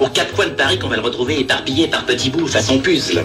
[0.00, 3.24] Aux quatre coins de Paris qu'on va le retrouver éparpillé par petits bouts façon puzzle.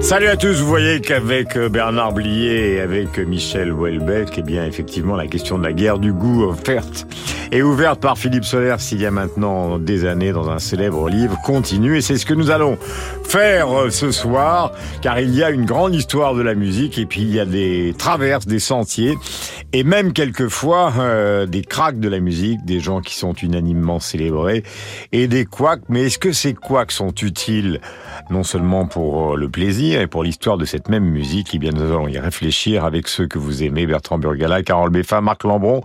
[0.00, 4.64] Salut à tous, vous voyez qu'avec euh, Bernard Blier et avec Michel Houellebecq, eh bien
[4.64, 7.06] effectivement la question de la guerre du goût offerte
[7.52, 11.36] et ouverte par Philippe Soler s'il y a maintenant des années dans un célèbre livre
[11.44, 12.78] continue et c'est ce que nous allons
[13.24, 17.06] faire euh, ce soir car il y a une grande histoire de la musique et
[17.06, 19.16] puis il y a des traverses, des sentiers
[19.72, 24.64] et même quelquefois euh, des cracks de la musique, des gens qui sont unanimement célébrés
[25.12, 25.82] et des couacs.
[25.88, 27.80] Mais est-ce que ces couacs sont utiles
[28.30, 31.82] non seulement pour le plaisir et pour l'histoire de cette même musique, eh bien nous
[31.82, 35.82] allons y réfléchir avec ceux que vous aimez, Bertrand Burgala, Carole Beffa, Marc Lambron.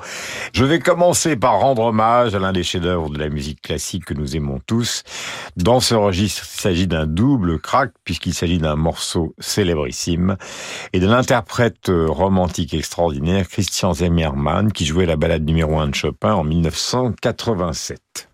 [0.54, 4.14] Je vais commencer par rendre hommage à l'un des chefs-d'œuvre de la musique classique que
[4.14, 5.04] nous aimons tous.
[5.58, 10.38] Dans ce registre, il s'agit d'un double crack puisqu'il s'agit d'un morceau célébrissime
[10.94, 16.34] et de l'interprète romantique extraordinaire Christian Zimmermann qui jouait la balade numéro 1 de Chopin
[16.34, 18.30] en 1987.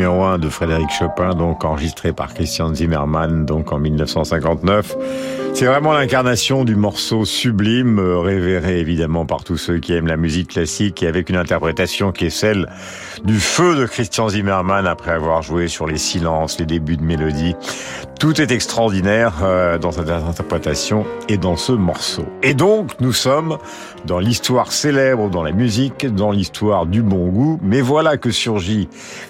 [0.00, 4.96] Numéro 1 de Frédéric Chopin, donc enregistré par Christian Zimmermann, donc en 1959.
[5.52, 10.16] C'est vraiment l'incarnation du morceau sublime, euh, révéré évidemment par tous ceux qui aiment la
[10.16, 12.66] musique classique et avec une interprétation qui est celle
[13.24, 17.54] du feu de Christian Zimmermann après avoir joué sur les silences, les débuts de mélodie.
[18.18, 22.24] Tout est extraordinaire euh, dans cette interprétation et dans ce morceau.
[22.42, 23.56] Et donc, nous sommes
[24.04, 28.88] dans l'histoire célèbre, dans la musique, dans l'histoire du bon goût, mais voilà que surgit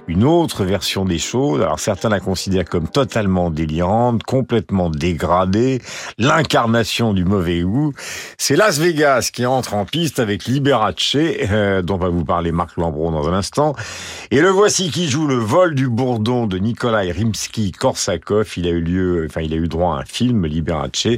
[0.09, 1.61] une autre version des choses.
[1.61, 5.83] Alors certains la considèrent comme totalement délirante, complètement dégradée,
[6.17, 7.93] l'incarnation du mauvais goût.
[8.39, 12.79] C'est Las Vegas qui entre en piste avec Liberace, euh, dont va vous parler Marc
[12.79, 13.75] Lambron dans un instant.
[14.31, 18.55] Et le voici qui joue le vol du bourdon de Nikolai Rimsky-Korsakov.
[18.57, 21.09] Il a eu lieu, enfin il a eu droit à un film, Liberace.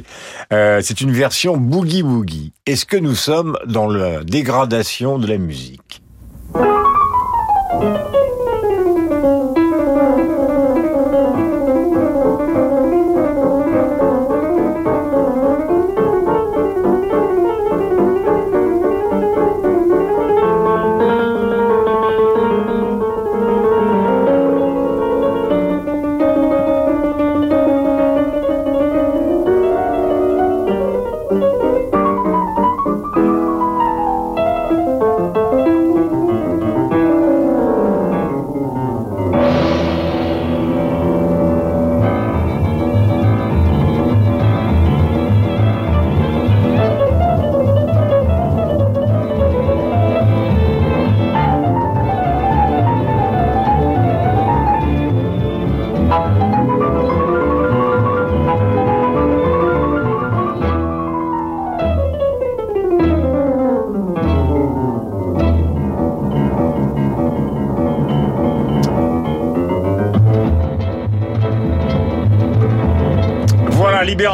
[0.51, 2.53] Euh, c'est une version boogie-woogie.
[2.65, 6.01] Est-ce que nous sommes dans la dégradation de la musique?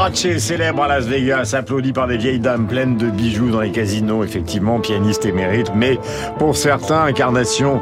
[0.10, 3.72] Liberace, célèbre à Las Vegas, applaudi par des vieilles dames pleines de bijoux dans les
[3.72, 6.00] casinos, effectivement, pianiste émérite, mais
[6.38, 7.82] pour certains, incarnation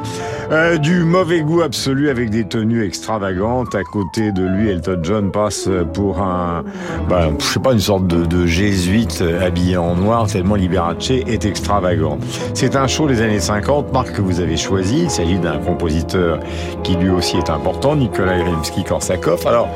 [0.51, 3.75] euh, du mauvais goût absolu avec des tenues extravagantes.
[3.75, 6.63] À côté de lui, Elton John passe pour un,
[7.09, 11.45] bah, je sais pas, une sorte de, de jésuite habillé en noir, tellement Liberace est
[11.45, 12.17] extravagant.
[12.53, 15.03] C'est un show des années 50, marque que vous avez choisi.
[15.03, 16.39] Il s'agit d'un compositeur
[16.83, 19.67] qui lui aussi est important, Nikolai Rimsky-Korsakov.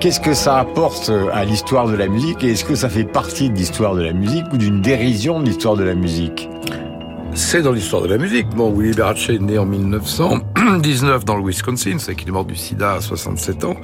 [0.00, 3.50] Qu'est-ce que ça apporte à l'histoire de la musique et est-ce que ça fait partie
[3.50, 6.48] de l'histoire de la musique ou d'une dérision de l'histoire de la musique?
[7.34, 8.48] C'est dans l'histoire de la musique.
[8.50, 12.56] Bon, Willy Berace est né en 1919 dans le Wisconsin, c'est qu'il est mort du
[12.56, 13.76] sida à 67 ans.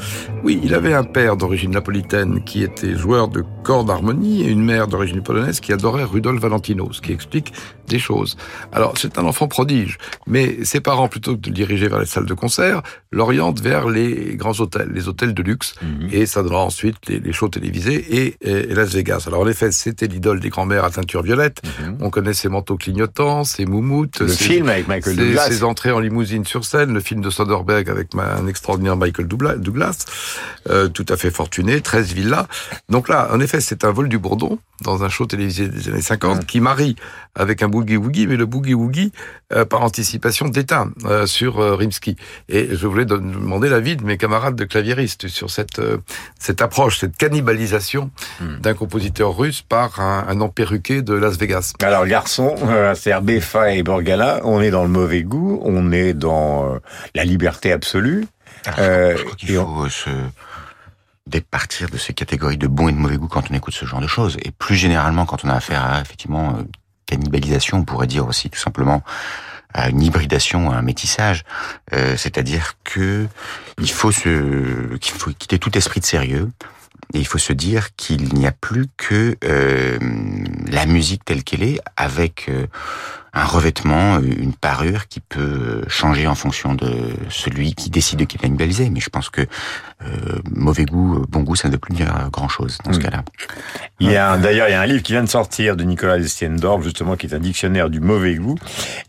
[0.44, 4.62] Oui, il avait un père d'origine napolitaine qui était joueur de corps d'harmonie et une
[4.62, 7.52] mère d'origine polonaise qui adorait Rudolf Valentino, ce qui explique
[7.88, 8.36] des choses.
[8.72, 12.06] Alors, c'est un enfant prodige, mais ses parents, plutôt que de le diriger vers les
[12.06, 16.08] salles de concert, l'orientent vers les grands hôtels, les hôtels de luxe, mhm.
[16.12, 19.24] et ça donnera ensuite les, shows télévisés et, Las Vegas.
[19.26, 21.62] Alors, en effet, c'était l'idole des grands-mères à teinture violette.
[21.80, 21.98] Mhm.
[22.00, 24.20] On connaît ses manteaux clignotants, ses moumoutes.
[24.20, 25.48] Le film avec Michael Douglas.
[25.48, 30.04] Ses entrées en limousine sur scène, le film de Soderbergh avec un extraordinaire Michael Douglas,
[30.70, 32.46] euh, tout à fait fortuné, 13 villas.
[32.88, 36.02] Donc là, en effet, c'est un vol du bourdon dans un show télévisé des années
[36.02, 36.96] 50 qui marie
[37.34, 39.12] avec un boogie-woogie, mais le boogie-woogie,
[39.52, 42.16] euh, par anticipation, déteint euh, sur euh, Rimsky.
[42.48, 45.80] Et je voulais demander l'avis de mes camarades de claviéristes sur cette,
[46.38, 48.10] cette approche, cette cannibalisation
[48.40, 48.58] hmm.
[48.60, 51.74] d'un compositeur russe par un, un emperruqué de Las Vegas.
[51.82, 52.56] Alors, garçon,
[52.94, 56.78] c'est Befa et Borgala, on est dans le mauvais goût, on est dans
[57.14, 58.26] la liberté absolue.
[58.66, 60.10] Ah, je crois qu'il faut se
[61.26, 64.00] départir de ces catégories de bon et de mauvais goût quand on écoute ce genre
[64.00, 64.36] de choses.
[64.44, 66.58] Et plus généralement, quand on a affaire à effectivement
[67.06, 69.02] cannibalisation, on pourrait dire aussi tout simplement
[69.74, 71.44] à une hybridation, à un métissage,
[71.92, 73.26] euh, c'est-à-dire que
[73.80, 76.50] il faut se, qu'il faut quitter tout esprit de sérieux.
[77.14, 79.98] Et il faut se dire qu'il n'y a plus que euh,
[80.66, 82.66] la musique telle qu'elle est, avec euh,
[83.36, 88.88] un revêtement, une parure qui peut changer en fonction de celui qui décide de cannibaliser.
[88.88, 90.06] Mais je pense que euh,
[90.50, 93.02] mauvais goût, bon goût, ça ne veut plus dire grand-chose dans ce hmm.
[93.02, 93.24] cas-là.
[94.00, 96.18] Il y a d'ailleurs il y a un livre qui vient de sortir de Nicolas
[96.18, 98.56] Destiendorf, justement, qui est un dictionnaire du mauvais goût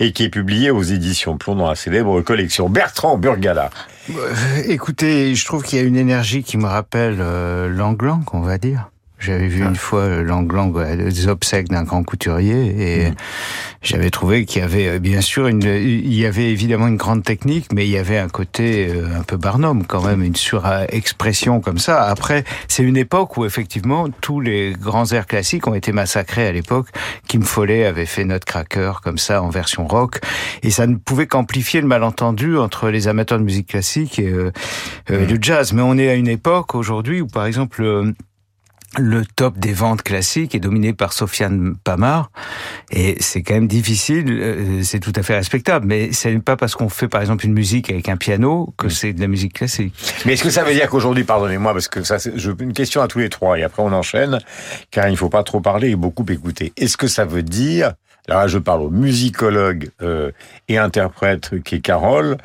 [0.01, 3.69] et qui est publié aux éditions Plomb dans la célèbre collection Bertrand Burgala.
[4.09, 4.33] Euh,
[4.65, 8.57] écoutez, je trouve qu'il y a une énergie qui me rappelle euh, l'anglan, qu'on va
[8.57, 8.89] dire.
[9.19, 9.69] J'avais vu ah.
[9.69, 13.15] une fois euh, Langlang des obsèques d'un grand couturier et mm.
[13.81, 17.23] j'avais trouvé qu'il y avait euh, bien sûr une, il y avait évidemment une grande
[17.23, 21.61] technique, mais il y avait un côté euh, un peu Barnum quand même, une surexpression
[21.61, 22.03] comme ça.
[22.03, 26.51] Après, c'est une époque où effectivement tous les grands airs classiques ont été massacrés à
[26.51, 26.87] l'époque.
[27.27, 30.19] Kim Follet avait fait Nutcracker comme ça en version rock
[30.61, 34.51] et ça ne pouvait qu'amplifier le malentendu entre les amateurs de musique classique et euh,
[35.09, 35.25] mm.
[35.25, 35.73] du jazz.
[35.73, 38.13] Mais on est à une époque aujourd'hui où par exemple
[38.97, 42.31] le top des ventes classiques est dominé par Sofiane Pamar
[42.89, 46.55] et c'est quand même difficile, euh, c'est tout à fait respectable, mais ce n'est pas
[46.55, 49.53] parce qu'on fait par exemple une musique avec un piano que c'est de la musique
[49.53, 49.93] classique.
[50.25, 53.07] Mais est-ce que ça veut dire qu'aujourd'hui, pardonnez-moi, parce que ça, je une question à
[53.07, 54.39] tous les trois et après on enchaîne,
[54.89, 56.73] car il ne faut pas trop parler et beaucoup écouter.
[56.77, 57.93] Est-ce que ça veut dire,
[58.27, 60.31] là je parle au musicologue euh,
[60.69, 62.37] et interprète qui est Carole,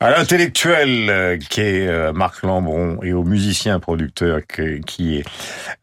[0.00, 4.40] à l'intellectuel euh, qui est euh, Marc Lambron et au musicien producteur
[4.86, 5.24] qui est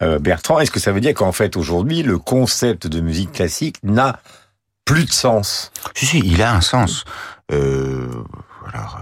[0.02, 3.78] euh, Bertrand, est-ce que ça veut dire qu'en fait aujourd'hui le concept de musique classique
[3.84, 4.20] n'a
[4.86, 5.72] plus de sens?
[5.94, 7.04] Si si, il a un sens.
[7.52, 8.08] Euh,
[8.74, 9.00] alors,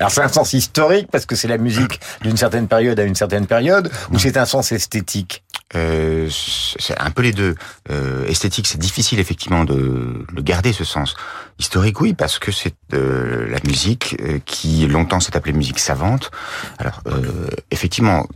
[0.00, 3.14] alors c'est un sens historique parce que c'est la musique d'une certaine période à une
[3.14, 5.44] certaine période, ou c'est un sens esthétique?
[5.74, 7.54] Euh, c'est un peu les deux.
[7.90, 11.16] Euh, esthétique, c'est difficile effectivement de, le garder ce sens.
[11.58, 16.30] Historique, oui, parce que c'est euh, la musique euh, qui longtemps s'est appelée musique savante.
[16.78, 18.26] Alors, euh, effectivement,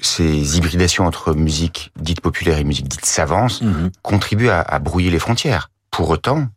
[0.00, 3.90] ces hybridations entre musique dite populaire et musique dite savante mhm.
[4.02, 5.70] contribuent à, à brouiller les frontières.
[5.90, 6.48] Pour autant,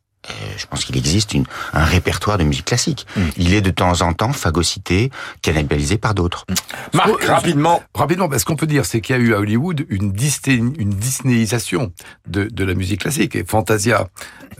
[0.58, 3.06] je pense qu'il existe une, un répertoire de musique classique.
[3.16, 3.22] Mm.
[3.38, 5.12] Il est de temps en temps phagocyté,
[5.42, 6.46] cannibalisé par d'autres.
[6.50, 6.98] Mm.
[6.98, 7.84] Marc, rapidement.
[7.94, 10.90] Rapidement, ce qu'on peut dire, c'est qu'il y a eu à Hollywood une, Disney, une
[10.92, 11.92] Disneyisation
[12.28, 13.36] de, de la musique classique.
[13.36, 14.08] Et Fantasia,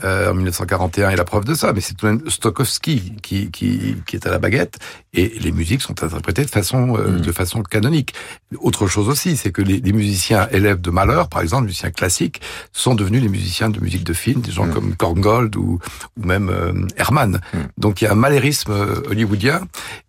[0.02, 3.50] euh, en 1941 est la preuve de ça, mais c'est tout de même Stokowski qui,
[3.50, 4.78] qui, qui, est à la baguette,
[5.12, 7.20] et les musiques sont interprétées de façon, euh, mm.
[7.20, 8.14] de façon canonique.
[8.58, 12.40] Autre chose aussi, c'est que les, les, musiciens élèves de Malheur, par exemple, musiciens classiques,
[12.72, 15.78] sont devenus les musiciens de musique de film, des gens comme Korngold, ou,
[16.16, 17.40] ou même euh, Herman.
[17.52, 17.58] Hmm.
[17.78, 19.60] Donc il y a un malérisme euh, hollywoodien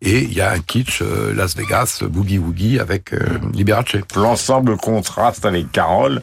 [0.02, 3.52] et il y a un kitsch euh, Las Vegas, Boogie Woogie avec hmm.
[3.54, 3.98] Liberace.
[4.16, 6.22] L'ensemble contraste avec Carole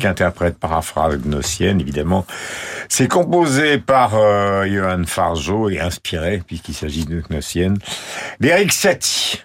[0.00, 2.26] qui interprète paraphrase gnossienne, évidemment.
[2.88, 7.78] C'est composé par euh, Johan Farjo et inspiré, puisqu'il s'agit de gnossienne,
[8.40, 9.42] d'Eric Satie.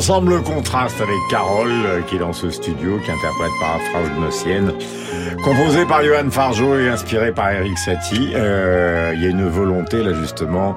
[0.00, 4.72] L'ensemble contraste avec Carole, euh, qui est dans ce studio, qui interprète par Frau Gnossienne,
[5.44, 8.32] composé par Johan Fargeau et inspiré par Eric Satie.
[8.34, 10.74] Euh, il y a une volonté, là, justement,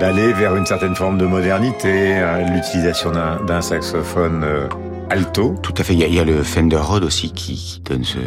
[0.00, 4.66] d'aller vers une certaine forme de modernité, hein, l'utilisation d'un saxophone euh,
[5.08, 5.54] alto.
[5.62, 5.92] Tout à fait.
[5.92, 8.18] Il y a, il y a le Fender Rhodes aussi qui, qui donne ce,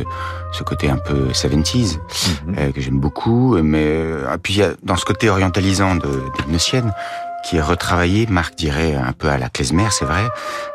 [0.54, 1.98] ce, côté un peu 70s
[2.48, 2.56] Mhm.
[2.58, 3.58] euh, que j'aime beaucoup.
[3.62, 6.52] Mais euh, et puis il y a dans ce côté orientalisant de, de
[7.46, 10.24] qui est retravaillé, Marc dirait un peu à la klezmer, c'est vrai,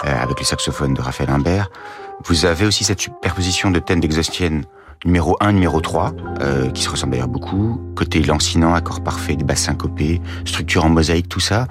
[0.05, 1.69] euh, avec le saxophone de Raphaël Imbert.
[2.25, 4.65] Vous avez aussi cette superposition de thèmes d'Exostienne
[5.05, 6.13] numéro 1, numéro 3,
[6.43, 7.81] euh, qui se ressemblent d'ailleurs beaucoup.
[7.97, 11.67] Côté lancinant, accord parfait, des basses syncopés, structure en mosaïque, tout ça,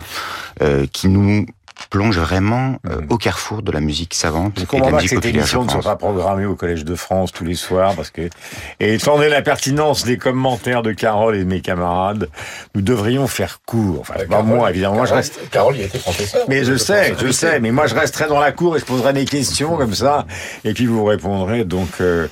[0.62, 1.46] euh, qui nous
[1.90, 5.18] plonge vraiment euh, au carrefour de la musique savante et de la que musique cette
[5.20, 5.46] populaire.
[5.46, 8.30] je émission ne pas programmée au Collège de France tous les soirs parce que,
[8.80, 12.30] et étant donné la pertinence des commentaires de Carole et de mes camarades,
[12.76, 14.00] nous devrions faire court.
[14.02, 14.96] Enfin, pas moi, évidemment.
[14.96, 16.46] Moi, je reste, Carole, il a été professeur.
[16.48, 19.14] mais je sais, je sais, mais moi je resterai dans la cour et je poserai
[19.14, 20.26] des questions comme ça,
[20.64, 22.28] et puis vous répondrez donc euh,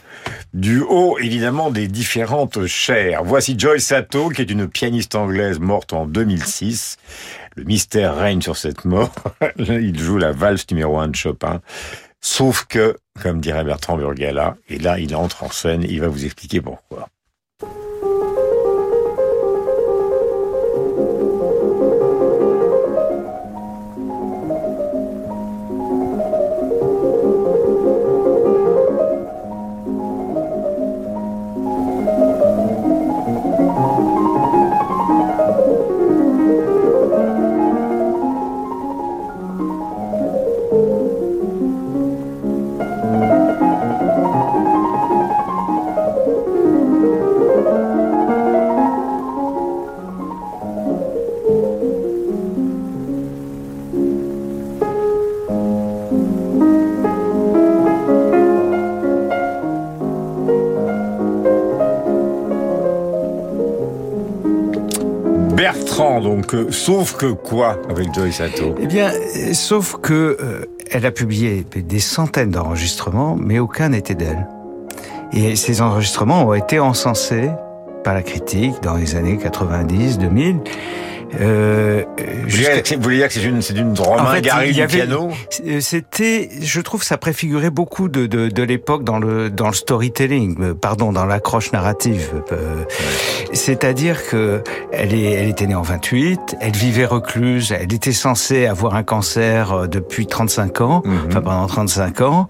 [0.54, 3.24] du haut évidemment des différentes chaires.
[3.24, 6.98] Voici Joyce Sato, qui est une pianiste anglaise morte en 2006.
[7.58, 9.12] Le mystère règne sur cette mort.
[9.58, 11.60] Il joue la valse numéro 1 de Chopin.
[12.22, 16.24] Sauf que, comme dirait Bertrand Burgala, et là il entre en scène, il va vous
[16.24, 17.10] expliquer pourquoi.
[66.72, 68.76] Sauf que quoi avec Joyce Sato?
[68.80, 69.12] Eh bien,
[69.54, 74.48] sauf que euh, elle a publié des centaines d'enregistrements, mais aucun n'était d'elle.
[75.34, 77.50] Et ces enregistrements ont été encensés
[78.04, 80.62] par la critique dans les années 90, 2000.
[81.42, 84.68] Euh, Vous voulez dire que c'est- vous voulez dire que c'est une, c'est une romain-garie
[84.70, 85.30] il y du avait- piano
[85.66, 89.74] Euh, C'était, je trouve, ça préfigurait beaucoup de, de, de l'époque dans le dans le
[89.74, 92.42] storytelling, euh, pardon, dans l'accroche narrative.
[92.52, 92.84] Euh,
[93.54, 98.66] C'est-à-dire que elle est, elle était née en 28, elle vivait recluse, elle était censée
[98.66, 101.20] avoir un cancer depuis 35 ans, Mhm.
[101.28, 102.48] enfin pendant 35 ans,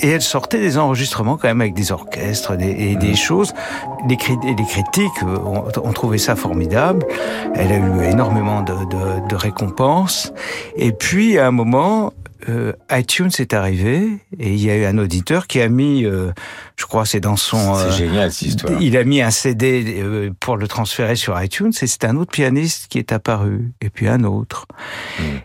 [0.00, 3.52] et elle sortait des enregistrements quand même avec des orchestres des, et des choses.
[4.08, 7.04] Les, cri- et les critiques ont, ont trouvé ça formidable.
[7.54, 10.32] Elle a eu énormément de, de, de récompenses.
[10.74, 12.12] Et puis, à un moment,
[12.48, 14.08] euh, iTunes est arrivé
[14.40, 16.32] et il y a eu un auditeur qui a mis, euh,
[16.74, 17.76] je crois, c'est dans son.
[17.76, 18.72] C'est euh, génial cette histoire.
[18.80, 20.02] il a mis un CD
[20.40, 24.08] pour le transférer sur iTunes et c'est un autre pianiste qui est apparu et puis
[24.08, 24.66] un autre.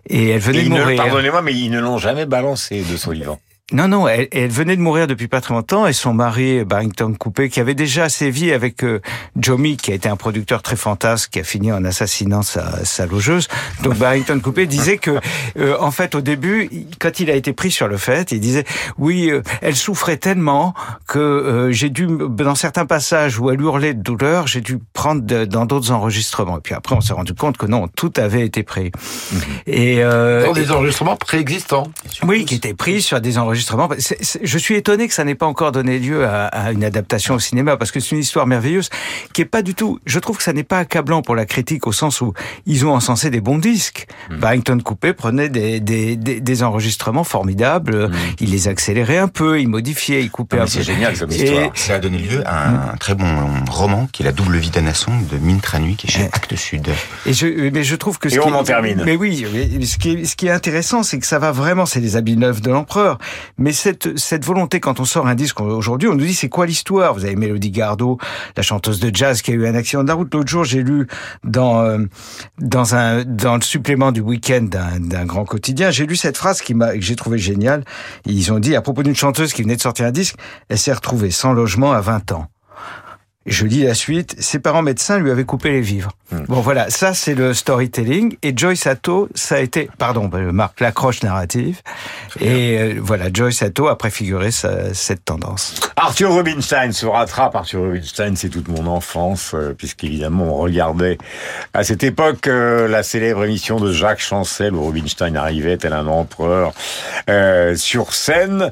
[0.08, 0.98] Et elle venait Et de mourir.
[0.98, 3.39] Pardonnez-moi, mais ils ne l'ont jamais balancé de son vivant.
[3.74, 7.12] Non, non, elle, elle venait de mourir depuis pas très longtemps et son mari, Barrington
[7.18, 9.01] Coupé, qui avait déjà sévi avec euh,
[9.82, 13.48] qui a été un producteur très fantasque, qui a fini en assassinant sa, sa logeuse.
[13.82, 15.20] Donc Barrington Coupé disait que,
[15.58, 18.63] euh, en fait, au début, quand il a été pris sur le fait, il disait,
[19.00, 20.75] oui, euh, elle souffrait tellement
[21.08, 25.24] que euh, j'ai dû, dans certains passages où elle hurlait de douleur, j'ai dû prendre
[25.24, 26.60] de- dans d'autres enregistrements.
[26.60, 28.92] Et puis après, on s'est rendu compte que non, tout avait été pris.
[29.65, 31.88] Et euh, Dans des enregistrements préexistants.
[32.24, 33.62] oui, qui était pris sur des enregistrements.
[34.43, 37.39] Je suis étonné que ça n'ait pas encore donné lieu à, à une adaptation au
[37.39, 38.89] cinéma, parce que c'est une histoire merveilleuse
[39.34, 40.00] qui est pas du tout.
[40.05, 42.34] Je trouve que ça n'est pas accablant pour la critique au sens où
[42.65, 44.08] ils ont encensé des bons disques.
[44.39, 49.67] Barrington Coupé prenait des, des, des, des enregistrements formidables, il les accélérait un peu, il
[49.67, 50.72] modifiait, il coupait Non, un peu.
[50.72, 51.72] c'est génial comme Et- histoire.
[51.75, 53.27] Ça a donné lieu à un, très bon
[53.70, 56.88] roman qui est La double vie d'Anasson de Mine Tranui qui est chez Actes Sud.
[57.25, 59.03] Et je, mais je trouve que ce Et qui on est- en termine.
[59.05, 61.86] Mais oui, mais ce qui est, ce qui est intéressant, c'est que ça va vraiment,
[61.86, 63.17] c'est les habits neufs de l'empereur.
[63.58, 66.66] Mais cette, cette volonté, quand on sort un disque aujourd'hui, on nous dit c'est quoi
[66.66, 67.14] l'histoire?
[67.14, 68.18] Vous avez Mélodie Gardot,
[68.56, 70.34] la chanteuse de jazz qui a eu un accident de la route.
[70.34, 71.08] L'autre jour, j'ai lu
[71.44, 72.00] dans euh,
[72.60, 74.68] dans un dans le supplément du week-end
[75.00, 77.84] d'un grand quotidien, j'ai lu cette phrase qui m'a que j'ai trouvé géniale.
[78.26, 80.36] Ils ont dit à propos d'une chanteuse qui venait de sortir un disque,
[80.70, 82.48] elle s'est retrouvée sans logement à 20 ans.
[83.46, 86.12] Je lis la suite, ses parents médecins lui avaient coupé les vivres.
[86.32, 86.46] Hmm.
[86.48, 88.38] Bon voilà, ça c'est le storytelling.
[88.42, 91.82] Et Joyce Sato, ça a été, pardon, bah, Marc l'accroche narrative.
[92.40, 95.76] Et euh, voilà, Joyce Sato a préfiguré cette tendance.
[95.98, 97.56] Arthur Rubinstein se rattrape.
[97.56, 101.18] Arthur Rubinstein, c'est toute mon enfance, euh, puisqu'évidemment on regardait
[101.74, 106.08] à cette époque euh, la célèbre émission de Jacques Chancel où Rubinstein arrivait tel un
[106.08, 106.74] empereur
[107.76, 108.72] sur scène.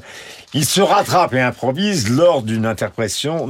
[0.54, 3.48] Il se rattrape et improvise lors d'une interprétation,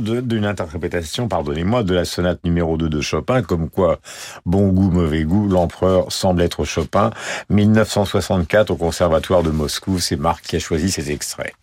[1.28, 3.98] pardonnez-moi, de la sonate numéro 2 de Chopin, comme quoi,
[4.46, 7.10] bon goût, mauvais goût, l'empereur semble être Chopin.
[7.50, 11.54] 1964 au Conservatoire de Moscou, c'est Marc qui a choisi ces extraits.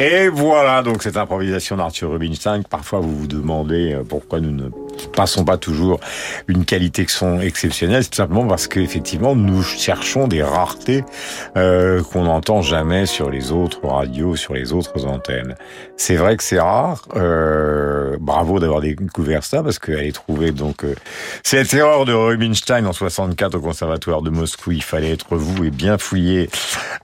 [0.00, 2.62] Et voilà donc cette improvisation d'Arthur Rubinstein.
[2.62, 4.68] Parfois vous vous demandez euh, pourquoi nous ne
[5.06, 6.00] passons pas toujours
[6.48, 8.02] une qualité qui sont exceptionnelle.
[8.04, 11.04] C'est tout simplement parce qu'effectivement nous cherchons des raretés
[11.56, 15.54] euh, qu'on n'entend jamais sur les autres radios, sur les autres antennes.
[15.96, 17.02] C'est vrai que c'est rare.
[17.16, 20.94] Euh, bravo d'avoir découvert ça parce qu'elle est trouvée donc euh,
[21.42, 24.72] cette erreur de Rubinstein en 64 au conservatoire de Moscou.
[24.72, 26.50] Il fallait être vous et bien fouiller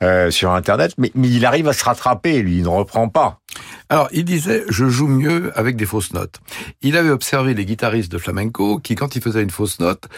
[0.03, 2.43] euh, sur internet, mais, mais il arrive à se rattraper.
[2.43, 3.41] Lui, il ne reprend pas.
[3.89, 6.41] Alors, il disait, je joue mieux avec des fausses notes.
[6.83, 10.09] Il avait observé les guitaristes de flamenco qui, quand ils faisaient une fausse note,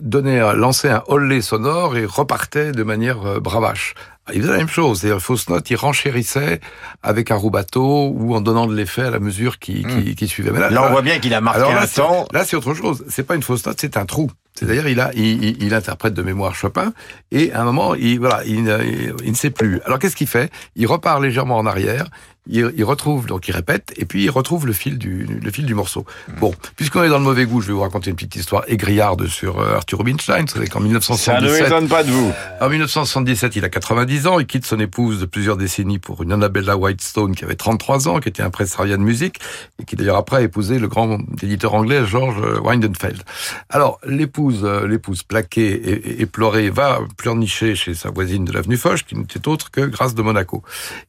[0.00, 3.94] donnait, lançait un hollet sonore et repartait de manière euh, bravache.
[4.34, 6.60] Il faisait la même chose, c'est-à-dire fausse note, il renchérissait
[7.02, 10.14] avec un roubateau ou en donnant de l'effet à la mesure qui, qui, hmm.
[10.16, 10.50] qui suivait.
[10.50, 12.26] Mais là, on voit bien qu'il a marqué un temps.
[12.32, 13.04] Là, c'est autre chose.
[13.08, 14.30] C'est pas une fausse note, c'est un trou.
[14.54, 16.94] C'est-à-dire, il a, il, il, interprète de mémoire Chopin,
[17.30, 19.80] et à un moment, il, voilà, il, il ne sait plus.
[19.84, 20.50] Alors, qu'est-ce qu'il fait?
[20.76, 22.06] Il repart légèrement en arrière,
[22.48, 25.74] il, retrouve, donc il répète, et puis il retrouve le fil du, le fil du
[25.74, 26.04] morceau.
[26.28, 26.40] Mmh.
[26.40, 29.26] Bon, puisqu'on est dans le mauvais goût, je vais vous raconter une petite histoire égriarde
[29.26, 30.42] sur euh, Arthur Rubinstein.
[30.42, 31.50] Vous savez qu'en 1977...
[31.50, 32.32] Ça ne m'étonne pas de vous.
[32.60, 36.32] En 1977, il a 90 ans, il quitte son épouse de plusieurs décennies pour une
[36.32, 39.40] Annabella Whitestone qui avait 33 ans, qui était impresaria de musique,
[39.80, 43.22] et qui d'ailleurs après a épousé le grand éditeur anglais George Weidenfeld.
[43.70, 48.76] Alors, l'épouse, euh, l'épouse plaquée et, et, pleurée va pleurnicher chez sa voisine de l'avenue
[48.76, 50.62] Foch, qui n'était autre que Grâce de Monaco.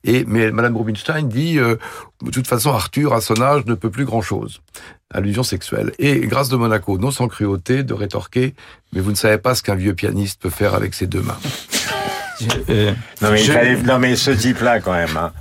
[0.04, 1.76] Et, mais Madame Rubinstein dit euh,
[2.24, 4.62] de toute façon Arthur à son âge ne peut plus grand chose.
[5.14, 5.94] Allusion sexuelle.
[6.00, 8.54] Et grâce de Monaco, non sans cruauté, de rétorquer
[8.94, 11.40] mais vous ne savez pas ce qu'un vieux pianiste peut faire avec ses deux mains.
[12.70, 15.18] Euh, non, mais non mais ce type-là quand même.
[15.18, 15.32] Hein.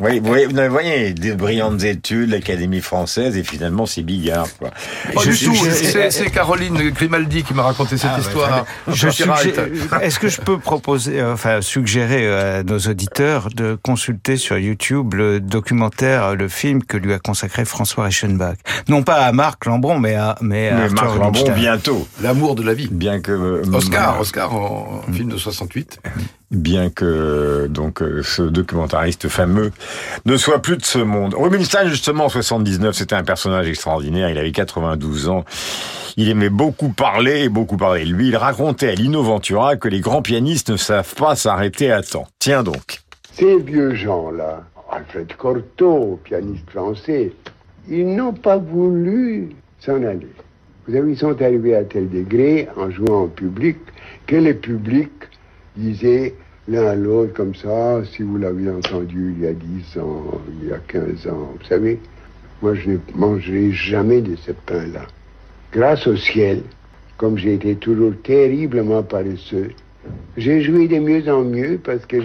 [0.00, 0.32] Oui, vous
[0.70, 4.46] voyez, des brillantes études, l'Académie française, et finalement c'est Bigard.
[4.58, 4.70] Quoi.
[5.14, 8.64] Pas du tout, c'est Caroline Grimaldi qui m'a raconté cette ah, histoire.
[10.02, 14.58] Est-ce que je peux proposer, euh, enfin suggérer euh, à nos auditeurs de consulter sur
[14.58, 18.56] YouTube le documentaire, le film que lui a consacré François Reichenbach?
[18.88, 22.06] Non pas à Marc Lambron, mais à, mais à Marc Lambron bientôt.
[22.22, 22.88] L'amour de la vie.
[22.90, 23.32] Bien que...
[23.32, 26.00] Euh, Oscar, Oscar en, film de 68
[26.50, 29.70] bien que donc euh, ce documentariste fameux
[30.24, 31.34] ne soit plus de ce monde.
[31.34, 34.30] Rubinstein, justement, en 79, c'était un personnage extraordinaire.
[34.30, 35.44] Il avait 92 ans.
[36.16, 38.04] Il aimait beaucoup parler et beaucoup parler.
[38.04, 42.02] Lui, il racontait à Lino Ventura que les grands pianistes ne savent pas s'arrêter à
[42.02, 42.26] temps.
[42.38, 43.00] Tiens donc.
[43.32, 47.32] Ces vieux gens-là, Alfred Cortot, pianiste français,
[47.88, 50.26] ils n'ont pas voulu s'en aller.
[50.88, 53.76] Ils sont arrivés à tel degré, en jouant en public,
[54.26, 55.10] que le public
[55.78, 56.34] disaient
[56.68, 60.68] l'un à l'autre comme ça, si vous l'aviez entendu il y a 10 ans, il
[60.68, 61.98] y a 15 ans, vous savez,
[62.60, 65.06] moi je ne mangerai jamais de ce pain-là.
[65.72, 66.62] Grâce au ciel,
[67.16, 69.70] comme j'ai été toujours terriblement paresseux,
[70.36, 72.18] j'ai joué de mieux en mieux parce que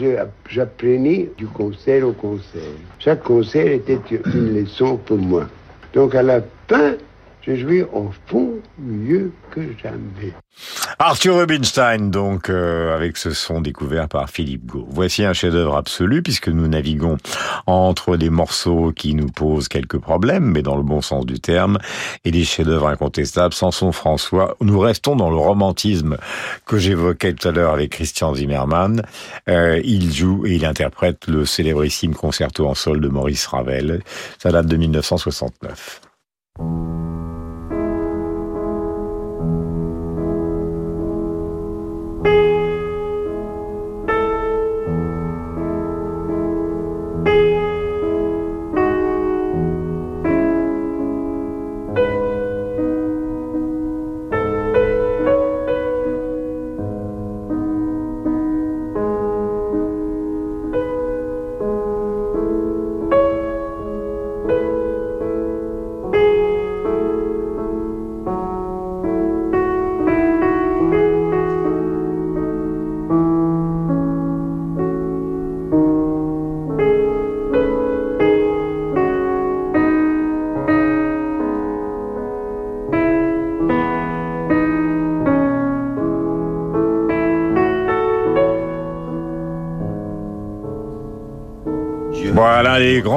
[0.49, 2.61] j'apprenais du concert au concert.
[2.99, 3.99] Chaque concert était
[4.33, 5.47] une leçon pour moi.
[5.93, 6.95] Donc à la fin,
[7.45, 10.33] J'ai joué au fond mieux que jamais.
[10.97, 14.87] Arthur Rubinstein, donc, euh, avec ce son découvert par Philippe Gau.
[14.89, 17.17] Voici un chef-d'œuvre absolu, puisque nous naviguons
[17.65, 21.79] entre des morceaux qui nous posent quelques problèmes, mais dans le bon sens du terme,
[22.23, 23.53] et des chefs-d'œuvre incontestables.
[23.53, 26.17] Samson François, nous restons dans le romantisme
[26.65, 29.01] que j'évoquais tout à l'heure avec Christian Zimmermann.
[29.49, 34.01] Euh, il joue et il interprète le célébrissime concerto en sol de Maurice Ravel.
[34.37, 35.99] Ça date de 1969.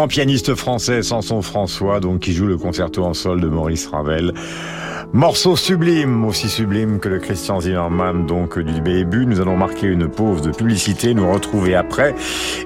[0.07, 4.35] Grands pianistes français, Samson François, donc qui joue le concerto en sol de Maurice Ravel.
[5.13, 9.27] Morceau sublime, aussi sublime que le Christian Zimmermann, donc du début.
[9.27, 12.15] Nous allons marquer une pause de publicité, nous retrouver après.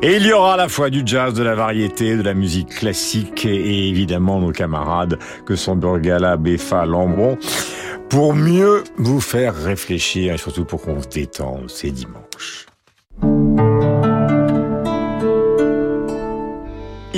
[0.03, 2.74] Et il y aura à la fois du jazz, de la variété, de la musique
[2.74, 7.38] classique et évidemment nos camarades que sont Burgala, Beffa, Lambron
[8.11, 11.70] pour mieux vous faire réfléchir et surtout pour qu'on se détende.
[11.70, 12.30] C'est dimanche.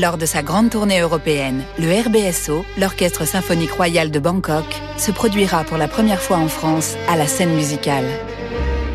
[0.02, 4.64] Lors de sa grande tournée européenne, le RBSO, l'Orchestre symphonique royal de Bangkok,
[4.96, 8.06] se produira pour la première fois en France à la scène musicale.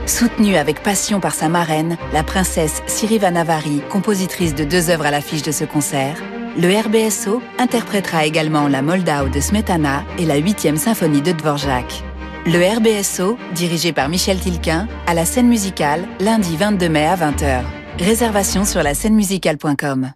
[0.06, 5.12] Soutenu avec passion par sa marraine, la princesse Siriva Navari, compositrice de deux œuvres à
[5.12, 6.22] l'affiche de ce concert,
[6.58, 12.04] le RBSO interprétera également la Moldau de Smetana et la 8e symphonie de Dvorak.
[12.46, 17.62] Le RBSO, dirigé par Michel Tilquin, à la scène musicale, lundi 22 mai à 20h.
[17.98, 20.12] Réservation sur la scènemusicale.com.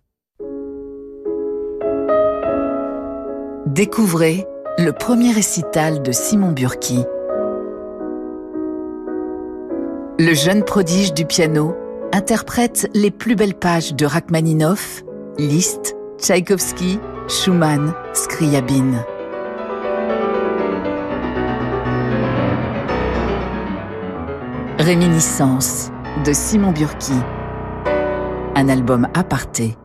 [3.67, 4.47] Découvrez
[4.79, 7.05] le premier récital de Simon Burki.
[10.17, 11.75] Le jeune prodige du piano
[12.11, 15.03] interprète les plus belles pages de Rachmaninoff,
[15.37, 19.05] Liszt, Tchaïkovski, Schumann, Scriabine.
[24.79, 25.91] Réminiscence
[26.25, 27.13] de Simon Burki.
[28.55, 29.77] Un album aparté.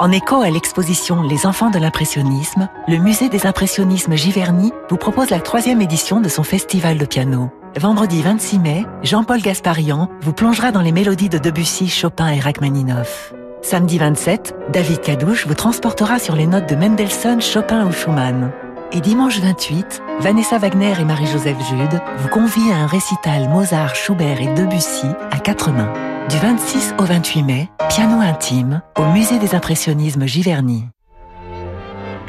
[0.00, 5.28] En écho à l'exposition Les enfants de l'impressionnisme, le musée des impressionnismes Giverny vous propose
[5.28, 7.50] la troisième édition de son festival de piano.
[7.78, 13.34] Vendredi 26 mai, Jean-Paul Gasparian vous plongera dans les mélodies de Debussy, Chopin et Rachmaninoff.
[13.60, 18.52] Samedi 27, David Cadouche vous transportera sur les notes de Mendelssohn, Chopin ou Schumann.
[18.92, 24.40] Et dimanche 28, Vanessa Wagner et Marie-Joseph Jude vous convient à un récital Mozart, Schubert
[24.40, 25.92] et Debussy à quatre mains.
[26.30, 30.84] Du 26 au 28 mai, piano intime au Musée des Impressionnismes Giverny.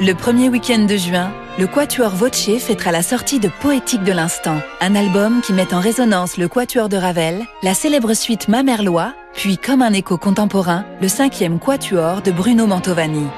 [0.00, 4.56] Le premier week-end de juin, le Quatuor Voce fêtera la sortie de Poétique de l'instant,
[4.80, 9.56] un album qui met en résonance le Quatuor de Ravel, la célèbre suite Mamerlois, puis
[9.56, 13.28] comme un écho contemporain, le cinquième Quatuor de Bruno Mantovani.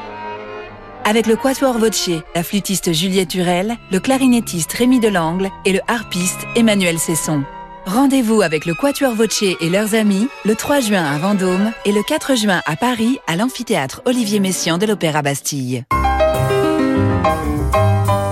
[1.04, 6.46] Avec le Quatuor Voce, la flûtiste Juliette Hurel, le clarinettiste Rémi Delangle et le harpiste
[6.56, 7.42] Emmanuel Cesson.
[7.86, 12.02] Rendez-vous avec le Quatuor Voce et leurs amis le 3 juin à Vendôme et le
[12.02, 15.84] 4 juin à Paris à l'amphithéâtre Olivier Messiaen de l'Opéra Bastille.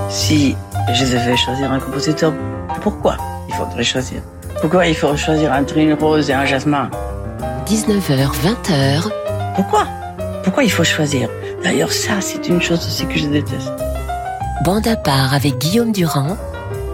[0.08, 0.56] Si
[0.94, 2.32] je devais choisir un compositeur,
[2.80, 4.22] pourquoi il faudrait choisir?
[4.62, 6.90] Pourquoi il faut choisir un trine rose et un jasmin?
[7.66, 9.10] 19h, 20h.
[9.54, 9.86] Pourquoi?
[10.44, 11.28] Pourquoi il faut choisir?
[11.62, 13.70] D'ailleurs, ça, c'est une chose aussi que je déteste.
[14.64, 16.38] Bande à part avec Guillaume Durand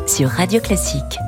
[0.07, 1.19] sur Radio Classique.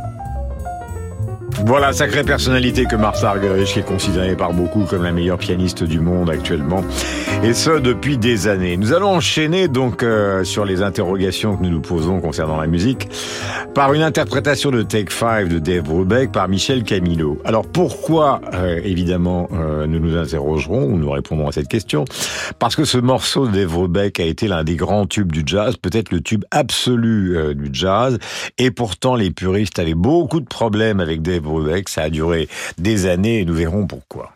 [1.67, 5.85] Voilà, sacrée personnalité que Martha Argerich, qui est considérée par beaucoup comme la meilleure pianiste
[5.85, 6.83] du monde actuellement,
[7.45, 8.77] et ce depuis des années.
[8.77, 13.09] Nous allons enchaîner donc euh, sur les interrogations que nous nous posons concernant la musique
[13.75, 17.39] par une interprétation de Take Five de Dave Brubeck par Michel Camilo.
[17.45, 22.05] Alors pourquoi, euh, évidemment, euh, nous nous interrogerons ou nous répondrons à cette question?
[22.59, 25.77] Parce que ce morceau de Dave Brubeck a été l'un des grands tubes du jazz,
[25.77, 28.19] peut-être le tube absolu euh, du jazz,
[28.59, 31.89] et pourtant les puristes avaient beaucoup de problèmes avec Dave Brubeck.
[31.89, 34.33] Ça a duré des années et nous verrons pourquoi.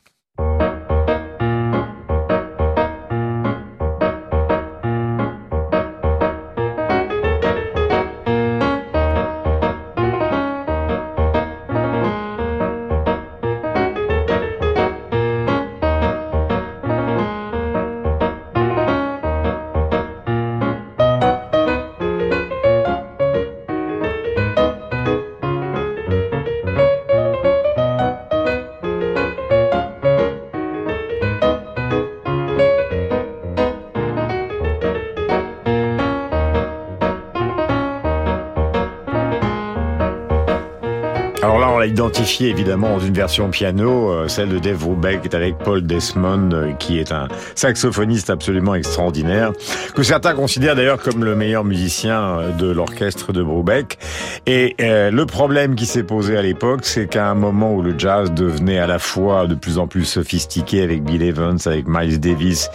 [41.64, 46.72] L'identifier évidemment dans une version piano, euh, celle de Dave Brubeck avec Paul Desmond, euh,
[46.72, 49.52] qui est un saxophoniste absolument extraordinaire,
[49.94, 53.98] que certains considèrent d'ailleurs comme le meilleur musicien euh, de l'orchestre de Brubeck.
[54.46, 58.32] Et le problème qui s'est posé à l'époque, c'est qu'à un moment où le jazz
[58.32, 62.68] devenait à la fois de plus en plus sophistiqué avec Bill Evans, avec Miles Davis,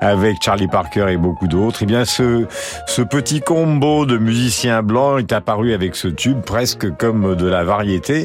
[0.00, 2.46] avec Charlie Parker et beaucoup d'autres, eh bien ce,
[2.86, 7.62] ce petit combo de musiciens blancs est apparu avec ce tube presque comme de la
[7.62, 8.23] variété.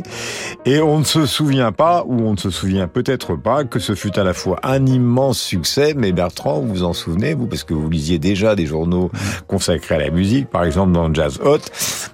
[0.66, 3.96] Et on ne se souvient pas, ou on ne se souvient peut-être pas, que ce
[3.96, 7.64] fut à la fois un immense succès, mais Bertrand, vous vous en souvenez, vous, parce
[7.64, 9.12] que vous lisiez déjà des journaux
[9.48, 11.60] consacrés à la musique, par exemple dans Jazz Hot,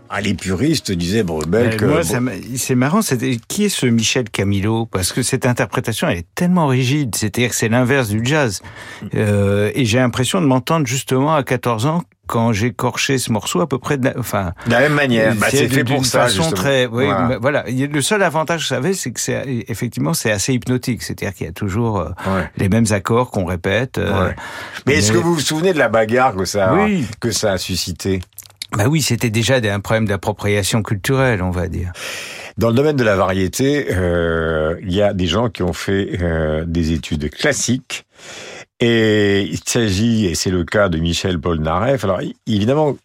[0.10, 1.82] ah, les puristes disaient Brubeck.
[1.82, 3.02] Moi, c'est marrant.
[3.50, 7.15] Qui est ce Michel Camilo Parce que cette interprétation elle est tellement rigide.
[7.15, 8.62] C'est-à-dire que c'est l'inverse du jazz.
[9.13, 13.62] Euh, et j'ai l'impression de m'entendre justement à 14 ans quand j'ai corché ce morceau
[13.62, 15.36] à peu près de la, enfin de la même manière.
[15.36, 17.38] bah, c'est fait pour ça façon très oui, voilà.
[17.40, 17.66] voilà.
[17.68, 21.04] le seul avantage je savais c'est que c'est effectivement c'est assez hypnotique.
[21.04, 24.32] C'est-à-dire qu'il y a toujours euh, les mêmes accords qu'on répète euh,
[24.86, 26.88] mais, est-ce que vous vous souvenez de la bagarre que ça a,
[27.20, 28.22] que ça a suscité?
[28.72, 31.92] Bah oui c'était déjà un problème d'appropriation culturelle on va dire.
[32.58, 36.18] Dans le domaine de la variété, euh, il y a des gens qui ont fait
[36.66, 38.06] des études classiques
[38.80, 42.98] et il s'agit, et c'est le cas de Michel Polnareff, alors évidemment,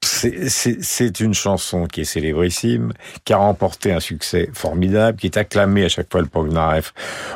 [0.00, 2.92] c'est une chanson qui est célébrissime,
[3.24, 6.94] qui a remporté un succès formidable, qui est acclamée à chaque fois le Polnareff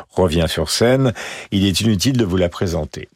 [0.09, 1.13] revient sur scène.
[1.51, 3.09] Il est inutile de vous la présenter.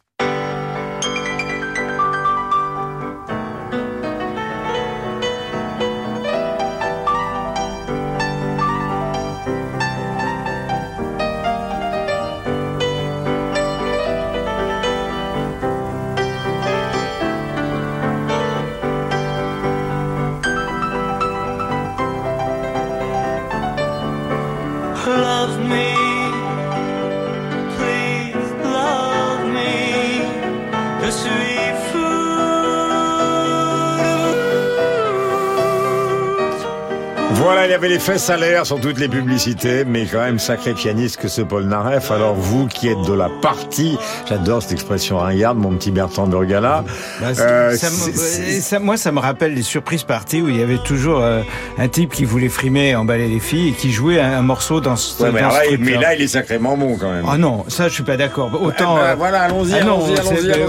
[37.78, 41.28] Avait les fesses à l'air sur toutes les publicités, mais quand même sacré pianiste que
[41.28, 42.10] ce Paul Naref.
[42.10, 46.84] Alors vous qui êtes de la partie, j'adore cette expression ringarde, mon petit Bertrand Burgala.
[47.22, 51.20] Bah, euh, ça, moi, ça me rappelle les surprises parties où il y avait toujours
[51.20, 51.44] euh,
[51.78, 55.22] un type qui voulait frimer, emballer les filles et qui jouait un, morceau dans ce.
[55.22, 55.32] Ouais,
[55.78, 57.26] mais, là, il est sacrément bon quand même.
[57.30, 58.60] Ah non, ça je suis pas d'accord.
[58.60, 58.98] Autant.
[58.98, 59.74] Eh ben, voilà, allons-y.
[59.74, 60.00] Ah allons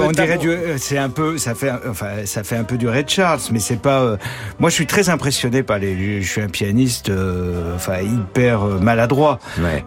[0.03, 2.87] on dirait du, euh, c'est un peu, ça fait, enfin, ça fait un peu du
[2.87, 4.19] Red Charles, mais c'est pas.
[4.59, 6.21] moi, je suis très impressionné par les.
[6.21, 9.39] Je suis un pianiste euh, enfin hyper euh, maladroit.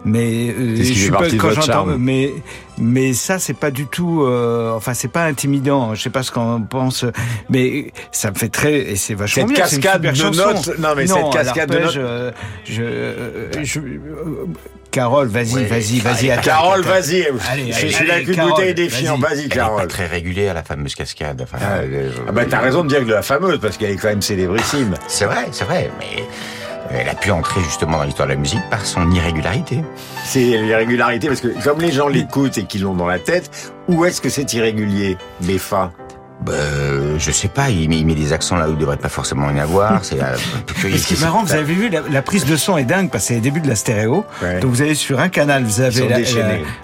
[0.05, 2.33] Mais euh, je suis pas quand j'entends, mais
[2.77, 4.25] mais ça c'est pas du tout,
[4.75, 5.93] enfin c'est pas intimidant.
[5.95, 7.05] Je sais pas ce qu'on pense,
[7.49, 10.79] mais ça me fait très et c'est vachement cette cascade de notes.
[10.79, 12.33] Non mais cette cascade de notes.
[12.65, 13.79] je,
[14.91, 16.41] Carole, vas-y, vas-y, vas-y.
[16.41, 17.25] Carole, vas-y.
[17.71, 19.17] Je suis là qu'une bouteille défiant.
[19.17, 19.87] Vas-y, Carole.
[19.87, 21.41] très régulière, la fameuse cascade.
[21.41, 21.79] Enfin, ah,
[22.27, 24.21] ah bah, t'as raison de dire que de la fameuse, parce qu'elle est quand même
[24.21, 24.95] célébrissime.
[25.07, 26.23] C'est vrai, c'est vrai, mais
[26.93, 29.83] elle a pu entrer justement dans l'histoire de la musique par son irrégularité.
[30.25, 34.05] C'est l'irrégularité parce que comme les gens l'écoutent et qu'ils l'ont dans la tête, où
[34.05, 35.91] est-ce que c'est irrégulier, les fa
[36.41, 36.53] bah,
[37.17, 39.49] je sais pas, il met, il met, des accents là où il devrait pas forcément
[39.49, 40.03] y en avoir.
[40.03, 40.35] C'est euh,
[40.97, 43.27] Ce qui est marrant, vous avez vu, la, prise de son est dingue parce que
[43.29, 44.25] c'est le début de la stéréo.
[44.61, 46.17] Donc vous avez sur un canal, vous avez la,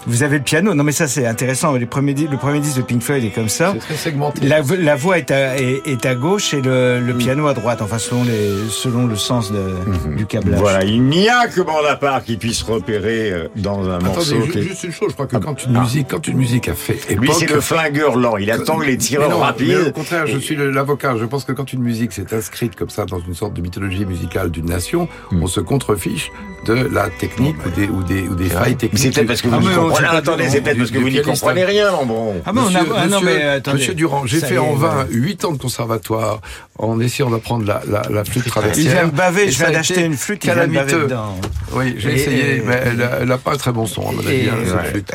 [0.05, 0.73] vous avez le piano.
[0.73, 1.73] Non mais ça c'est intéressant.
[1.73, 3.71] Le premier, le premier disque de Pink Floyd est comme ça.
[3.73, 4.45] C'est très segmenté.
[4.45, 7.81] La, la voix est à, est, à gauche et le, le piano à droite.
[7.81, 10.15] Enfin selon les, selon le sens de, mhm.
[10.17, 10.59] du câblage.
[10.59, 14.35] Voilà, il n'y a que Bonaparte qui puisse repérer euh, dans un morceau.
[14.53, 15.81] Juste une chose, je crois que quand une ah.
[15.81, 18.37] musique, quand une musique a fait époque, lui c'est le flingueur lent.
[18.37, 19.46] Il attend les tireurs
[19.87, 21.15] au contraire, je suis l'avocat.
[21.17, 24.05] Je pense que quand une musique s'est inscrite comme ça dans une sorte de mythologie
[24.05, 25.43] musicale d'une nation, hmm.
[25.43, 26.31] on se contrefiche
[26.65, 29.01] de la technique ou des, ou des, ou des failles techniques.
[29.01, 31.65] C'est peut-être parce que vous n'y comprenez, attendez, c'est peut-être parce que vous n'y comprenez
[31.65, 32.35] rien, bon.
[32.45, 33.77] Ah, mais monsieur, ah, non, mais attendez.
[33.77, 36.41] Monsieur Durand, j'ai fait en vain 8 ans de conservatoire
[36.79, 38.85] en essayant d'apprendre la, la, la flûte traversière.
[38.85, 41.35] Il vient me baver, je viens d'acheter une flûte, il vient baver dedans.
[41.73, 44.53] Oui, j'ai essayé, mais elle n'a pas un très bon son, à mon avis, hein,
[44.65, 45.11] cette flûte.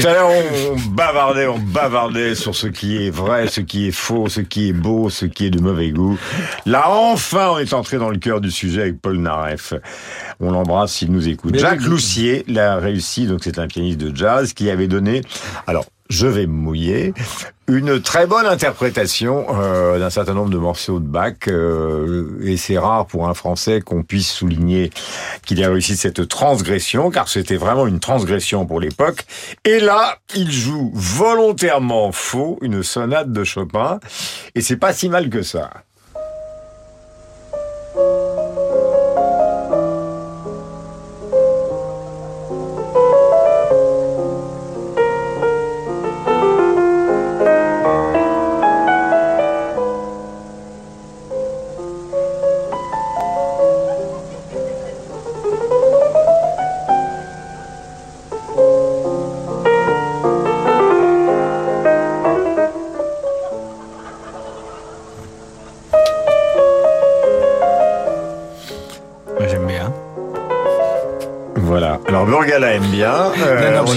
[0.00, 0.30] Tout à l'heure,
[0.72, 4.68] on bavardait, on bavardait sur ce qui est vrai, ce qui est faux, ce qui
[4.68, 6.18] est beau, ce qui est de mauvais goût.
[6.66, 9.74] Là, enfin, on est entré dans le cœur du sujet avec Paul Naref.
[10.40, 11.56] On l'embrasse s'il nous écoute.
[11.56, 15.22] Jacques Loussier l'a réussi, donc c'est un pianiste de jazz qui avait donné,
[15.66, 17.14] alors je vais me mouiller,
[17.66, 22.78] une très bonne interprétation euh, d'un certain nombre de morceaux de Bach, euh, et c'est
[22.78, 24.90] rare pour un Français qu'on puisse souligner
[25.46, 29.24] qu'il a réussi cette transgression, car c'était vraiment une transgression pour l'époque.
[29.64, 33.98] Et là, il joue volontairement faux une sonate de Chopin,
[34.54, 35.70] et c'est pas si mal que ça.
[72.94, 73.32] Bien.
[73.38, 73.92] Euh, non, non,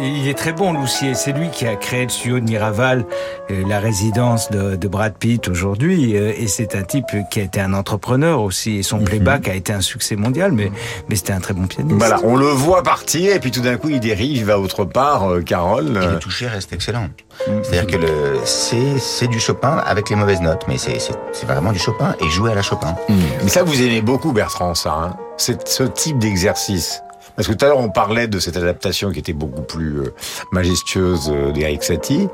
[0.00, 1.14] il, est, très bon, Loussier.
[1.14, 3.04] C'est lui qui a créé le studio de Miraval,
[3.50, 6.16] euh, la résidence de, de Brad Pitt aujourd'hui.
[6.16, 8.78] Euh, et c'est un type qui a été un entrepreneur aussi.
[8.78, 9.04] Et son mhm.
[9.04, 10.70] playback a été un succès mondial, mais,
[11.08, 11.96] mais c'était un très bon pianiste.
[11.98, 14.84] Voilà, on le voit partir et puis tout d'un coup il dérive, il va autre
[14.84, 15.98] part, euh, Carole.
[16.02, 17.08] Et le toucher reste excellent.
[17.46, 17.62] Mhm.
[17.62, 18.06] C'est-à-dire que
[18.44, 20.98] c'est, du Chopin avec les mauvaises notes, mais c'est
[21.46, 22.96] vraiment du Chopin et jouer à la Chopin.
[23.08, 23.16] Mhm.
[23.42, 24.90] Mais ça vous aimez beaucoup Bertrand, ça.
[24.90, 27.02] Hein c'est ce type d'exercice.
[27.38, 30.12] Parce que tout à l'heure, on parlait de cette adaptation qui était beaucoup plus euh,
[30.50, 32.26] majestueuse euh, d'Eric Satie,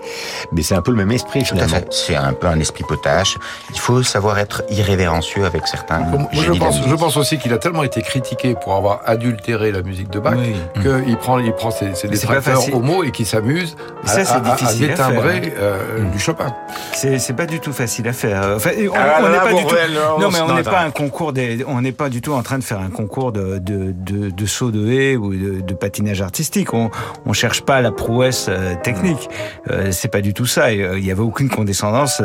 [0.50, 1.76] mais c'est un peu le même esprit finalement.
[1.90, 3.36] C'est un peu un esprit potache.
[3.74, 5.98] Il faut savoir être irrévérencieux avec certains.
[5.98, 9.82] Moi, je pense, je pense aussi qu'il a tellement été critiqué pour avoir adultéré la
[9.82, 10.38] musique de Bach
[10.80, 15.36] qu'il prend, il prend ses, ses détracteurs homo et qui s'amuse à, à, à, détimbrer
[15.48, 15.60] hein.
[15.60, 16.46] euh, du Chopin.
[16.94, 18.54] C'est pas du tout facile à faire.
[18.56, 19.76] Enfin, on, ah, n'est pas du tout.
[20.18, 21.62] Non, mais on n'est pas un concours des.
[21.68, 24.46] On n'est pas du tout en train de faire un concours de de de, de
[24.46, 26.72] saut de ou de, patinage artistique.
[26.72, 26.90] On,
[27.26, 29.28] on cherche pas la prouesse euh, technique.
[29.70, 30.66] Euh, c'est pas du tout ça.
[30.66, 32.22] Euh, il y avait aucune condescendance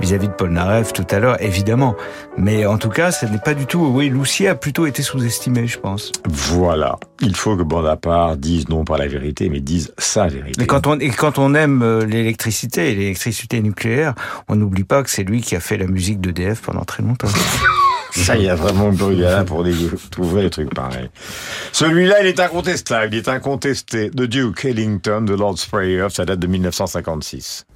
[0.00, 1.94] vis-à-vis de Paul Narev tout à l'heure, évidemment.
[2.36, 3.78] Mais en tout cas, ce n'est pas du tout.
[3.78, 6.12] Oui, Loussier a plutôt été sous-estimé, je pense.
[6.28, 6.98] Voilà.
[7.20, 10.62] Il faut que Bonaparte dise non pas la vérité, mais dise sa vérité.
[10.62, 14.14] Et quand on, et quand on aime l'électricité et l'électricité nucléaire,
[14.48, 17.28] on n'oublie pas que c'est lui qui a fait la musique d'EDF pendant très longtemps.
[18.14, 19.64] Ça, y a vraiment Brugala pour
[20.10, 21.10] trouver des trucs pareils.
[21.72, 24.10] Celui-là, il est incontestable, il est incontesté.
[24.10, 27.66] The Duke Ellington, The Lord's Prayer, ça date de 1956.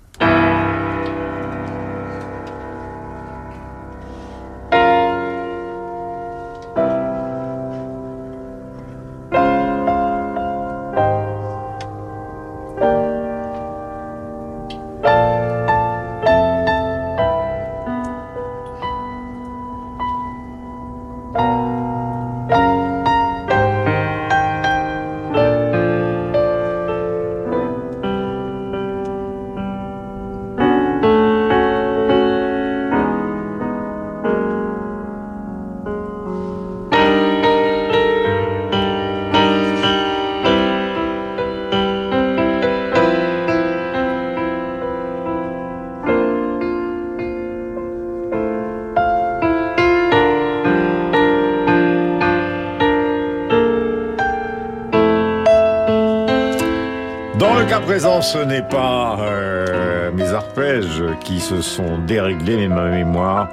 [58.24, 63.48] Ce n'est pas euh, mes arpèges qui se sont déréglés, mais ma mémoire.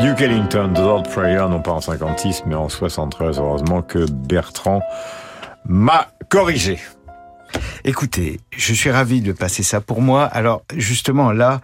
[0.00, 4.82] Duke Ellington, The Lord Prayer, non pas en 56, mais en 73, heureusement que Bertrand
[5.64, 6.80] m'a corrigé.
[7.84, 10.24] Écoutez, je suis ravi de passer ça pour moi.
[10.24, 11.60] Alors, justement, là,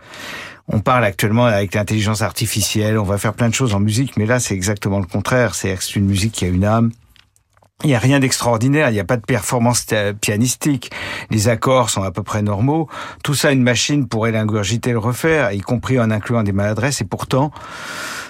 [0.69, 4.25] on parle actuellement avec l'intelligence artificielle, on va faire plein de choses en musique, mais
[4.25, 5.57] là, c'est exactement le contraire.
[5.57, 6.93] C'est une musique qui a une âme,
[7.85, 9.87] il n'y a rien d'extraordinaire, il n'y a pas de performance
[10.21, 10.93] pianistique,
[11.31, 12.89] les accords sont à peu près normaux.
[13.23, 17.05] Tout ça, une machine pourrait l'ingurgiter le refaire, y compris en incluant des maladresses, et
[17.05, 17.51] pourtant,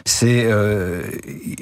[0.04, 1.02] c'est euh,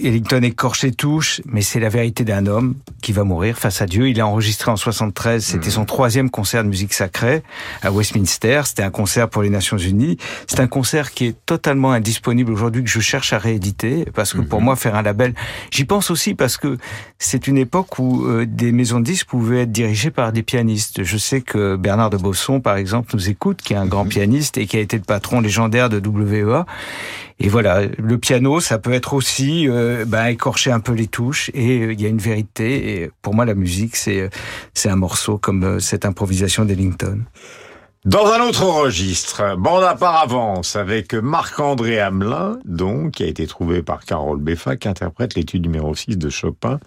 [0.03, 4.09] Ellington écorché touche, mais c'est la vérité d'un homme qui va mourir face à Dieu.
[4.09, 5.71] Il a enregistré en 73, c'était mmh.
[5.71, 7.43] son troisième concert de musique sacrée
[7.83, 8.63] à Westminster.
[8.65, 10.17] C'était un concert pour les Nations Unies.
[10.47, 14.41] C'est un concert qui est totalement indisponible aujourd'hui que je cherche à rééditer parce que
[14.41, 14.65] pour mmh.
[14.65, 15.35] moi faire un label,
[15.71, 16.79] j'y pense aussi parce que
[17.19, 21.03] c'est une époque où euh, des maisons de disques pouvaient être dirigées par des pianistes.
[21.03, 24.09] Je sais que Bernard de Bosson, par exemple, nous écoute, qui est un grand mmh.
[24.09, 26.67] pianiste et qui a été le patron légendaire de WEA.
[27.43, 31.51] Et voilà, le piano, ça peut être aussi euh, ben, écorcher un peu les touches
[31.55, 32.90] et euh, il y a une vérité.
[32.91, 34.31] Et pour moi, la musique, c'est
[34.85, 37.25] un morceau comme euh, cette improvisation d'Ellington.
[38.07, 43.47] Dans un autre registre, bande à part avance avec Marc-André Hamelin, donc, qui a été
[43.47, 46.81] trouvé par Carole Beffa, qui interprète l'étude numéro 6 de Chopin,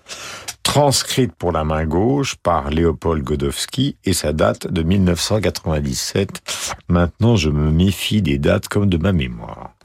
[0.64, 6.42] transcrite pour la main gauche par Léopold Godowski, et sa date de 1997.
[6.90, 9.76] Maintenant, je me méfie des dates comme de ma mémoire.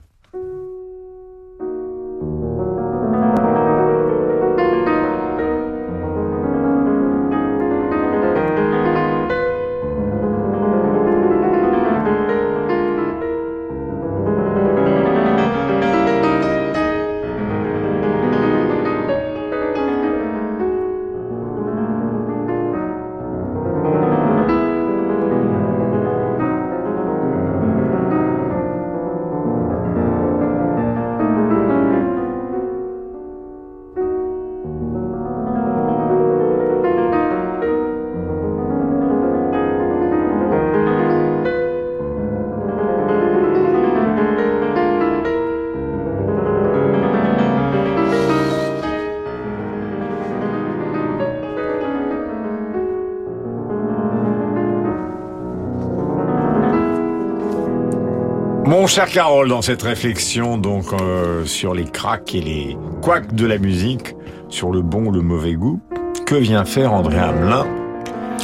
[58.68, 63.46] Mon cher Carole, dans cette réflexion donc euh, sur les cracks et les couacs de
[63.46, 64.14] la musique,
[64.50, 65.80] sur le bon ou le mauvais goût,
[66.26, 67.66] que vient faire André Hamelin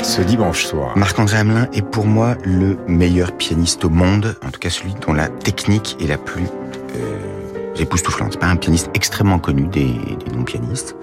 [0.03, 0.97] ce dimanche soir?
[0.97, 5.12] Marc-André Hamelin est pour moi le meilleur pianiste au monde, en tout cas celui dont
[5.12, 6.47] la technique est la plus
[7.77, 8.33] époustouflante.
[8.33, 10.97] C'est pas un pianiste extrêmement connu des, des non-pianistes,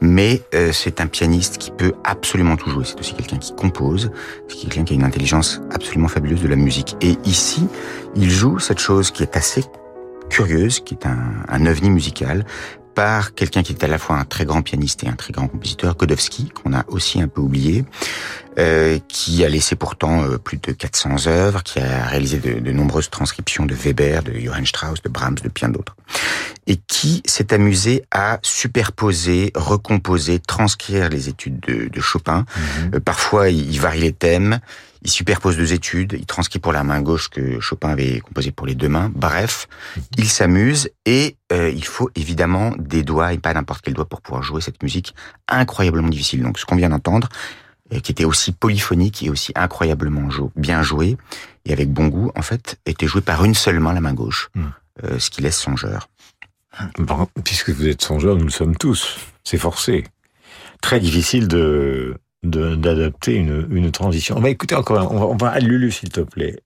[0.00, 2.84] mais euh, c'est un pianiste qui peut absolument tout jouer.
[2.84, 4.10] C'est aussi quelqu'un qui compose,
[4.48, 6.96] c'est quelqu'un qui a une intelligence absolument fabuleuse de la musique.
[7.00, 7.66] Et ici,
[8.14, 9.64] il joue cette chose qui est assez
[10.30, 11.18] curieuse, qui est un,
[11.48, 12.44] un ovni musical,
[12.98, 15.46] par quelqu'un qui est à la fois un très grand pianiste et un très grand
[15.46, 17.84] compositeur, Godowski, qu'on a aussi un peu oublié,
[18.58, 22.72] euh, qui a laissé pourtant euh, plus de 400 œuvres, qui a réalisé de, de,
[22.72, 25.94] nombreuses transcriptions de Weber, de Johann Strauss, de Brahms, de bien d'autres,
[26.66, 32.40] et qui s'est amusé à superposer, recomposer, transcrire les études de, de Chopin.
[32.40, 32.96] Mmh.
[32.96, 34.58] Euh, parfois, il varie les thèmes,
[35.02, 38.66] il superpose deux études, il transcrit pour la main gauche que Chopin avait composé pour
[38.66, 39.10] les deux mains.
[39.14, 39.68] Bref,
[40.16, 44.20] il s'amuse et euh, il faut évidemment des doigts et pas n'importe quel doigt pour
[44.20, 45.14] pouvoir jouer cette musique
[45.48, 46.42] incroyablement difficile.
[46.42, 47.28] Donc ce qu'on vient d'entendre,
[47.92, 51.16] euh, qui était aussi polyphonique et aussi incroyablement bien joué
[51.64, 54.50] et avec bon goût, en fait, était joué par une seule main, la main gauche,
[54.54, 54.62] mmh.
[55.04, 56.08] euh, ce qui laisse songeur.
[56.98, 59.18] Bon, puisque vous êtes songeur, nous le sommes tous.
[59.44, 60.04] C'est forcé.
[60.80, 64.36] Très difficile de d'adapter une, une transition.
[64.36, 66.56] On va écouter encore, on va, on va à Lulu s'il te plaît.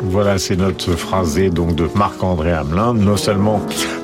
[0.00, 3.60] Voilà, c'est notre phrasé donc de Marc-André Hamelin, non seulement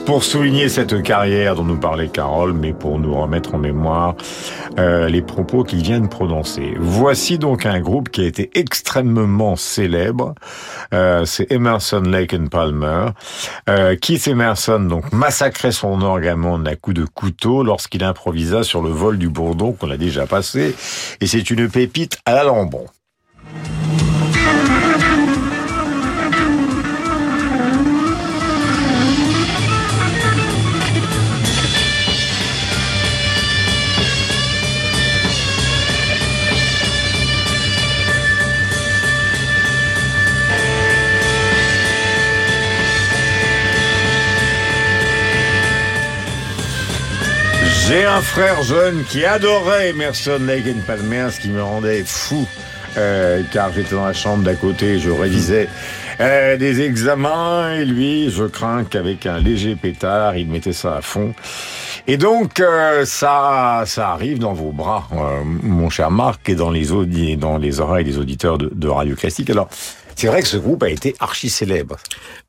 [0.07, 4.15] pour souligner cette carrière dont nous parlait Carole, mais pour nous remettre en mémoire
[4.79, 6.75] euh, les propos qu'il vient de prononcer.
[6.79, 10.35] Voici donc un groupe qui a été extrêmement célèbre.
[10.93, 13.07] Euh, c'est Emerson, Lake and Palmer.
[13.69, 16.37] Euh, Keith Emerson donc massacrait son orgue à
[16.77, 20.75] coups de couteau lorsqu'il improvisa sur le vol du Bourdon qu'on a déjà passé,
[21.21, 22.87] et c'est une pépite à la Lambon.
[47.87, 52.47] J'ai un frère jeune qui adorait Emerson, Lake and Palmer, ce qui me rendait fou,
[52.97, 55.69] euh, car j'étais dans la chambre d'à côté, je révisais
[56.19, 61.03] euh, des examens, et lui, je crains qu'avec un léger pétard, il mettait ça à
[61.03, 61.35] fond.
[62.07, 66.71] Et donc, euh, ça, ça arrive dans vos bras, euh, mon cher Marc, et dans
[66.71, 69.51] les, audi dans les oreilles des auditeurs de, de Radio Classique.
[69.51, 69.69] Alors,
[70.17, 71.97] c'est vrai que ce groupe a été archi célèbre.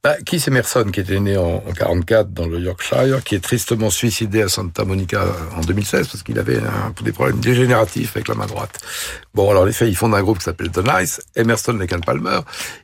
[0.03, 3.89] Bah, Keith Emerson, qui était né en, en 44 dans le Yorkshire, qui est tristement
[3.89, 5.25] suicidé à Santa Monica
[5.57, 8.79] en 2016 parce qu'il avait un, des problèmes dégénératifs avec la main droite.
[9.33, 11.21] Bon, alors les faits, ils fondent un groupe qui s'appelle The Nice.
[11.35, 12.39] Emerson, Lake Palmer,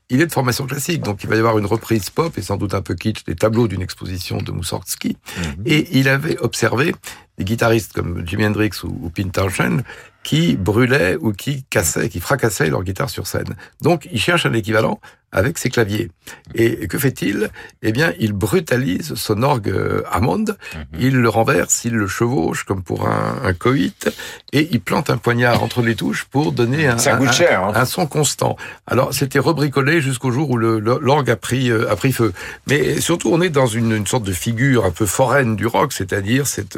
[0.09, 2.57] il est de formation classique, donc il va y avoir une reprise pop et sans
[2.57, 5.09] doute un peu kitsch des tableaux d'une exposition de Moussorgsky.
[5.09, 5.55] Mm -hmm.
[5.65, 6.95] Et il avait observé
[7.37, 9.83] des guitaristes comme Jimi Hendrix ou, ou Pete Townshend
[10.23, 13.55] qui brûlaient ou qui cassaient, qui fracassaient leur guitare sur scène.
[13.81, 14.99] Donc, il cherche un équivalent
[15.31, 16.09] avec ses claviers.
[16.55, 17.49] Et que fait-il?
[17.81, 19.73] Eh bien, il brutalise son orgue
[20.11, 20.77] Hammond, mmh.
[20.99, 24.09] il le renverse, il le chevauche comme pour un, un, coït,
[24.51, 27.63] et il plante un poignard entre les touches pour donner un, Ça coûte un, cher,
[27.63, 27.71] hein.
[27.75, 28.57] un son constant.
[28.87, 32.33] Alors, c'était rebricolé jusqu'au jour où l'orgue a pris, a pris feu.
[32.67, 35.93] Mais surtout, on est dans une, une sorte de figure un peu foraine du rock,
[35.93, 36.77] c'est-à-dire cette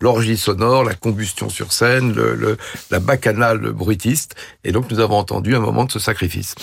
[0.00, 2.56] l'orgie sonore, la combustion sur scène, le, le,
[2.90, 4.34] la bacchanale bruitiste.
[4.64, 6.54] Et donc, nous avons entendu un moment de ce sacrifice.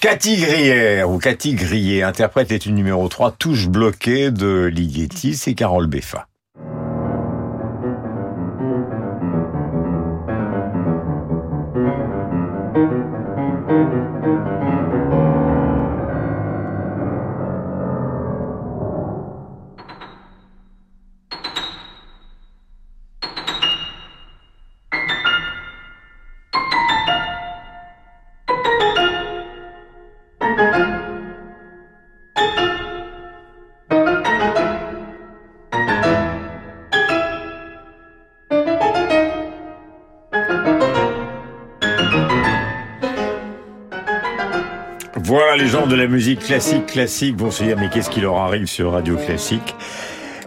[0.00, 5.88] Cathy Grière, ou Cathy Grier, interprète l'étude numéro 3, touche bloquée de Ligeti, c'est Carole
[5.88, 6.29] Beffa.
[46.00, 49.74] La musique classique, classique vont se dire, mais qu'est-ce qui leur arrive sur Radio Classique?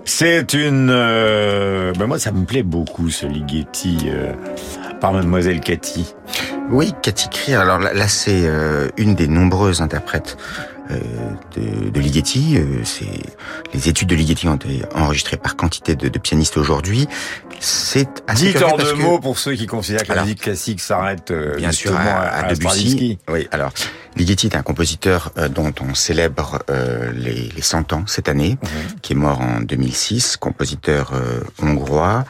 [0.03, 0.89] C'est une...
[0.89, 4.33] Euh, ben moi, ça me plaît beaucoup, ce Ligeti, euh,
[4.99, 6.15] par Mademoiselle Cathy.
[6.71, 7.57] Oui, Cathy Krier.
[7.57, 10.37] Alors là, c'est euh, une des nombreuses interprètes
[11.55, 12.57] de, de, Ligeti.
[12.57, 13.05] Euh, c'est
[13.73, 17.07] les études de Ligeti ont été enregistrées par quantité de, de pianistes aujourd'hui.
[17.59, 21.31] C'est assez Dites en deux mots pour ceux qui considèrent que la musique classique s'arrête
[21.57, 23.19] bien sûr à, à, Debussy.
[23.29, 23.71] Oui, alors
[24.17, 26.59] Ligeti est un compositeur dont on célèbre
[27.15, 28.99] les, les 100 ans cette année, mhm.
[29.01, 31.13] qui est mort en 2006, compositeur
[31.61, 32.25] hongrois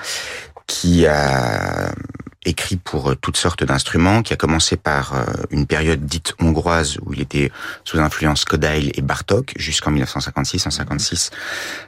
[0.67, 1.91] qui a
[2.45, 6.97] écrit pour euh, toutes sortes d'instruments, qui a commencé par euh, une période dite hongroise
[7.05, 7.51] où il était
[7.83, 10.67] sous influence Kodail et Bartok jusqu'en 1956.
[10.67, 11.31] En 56,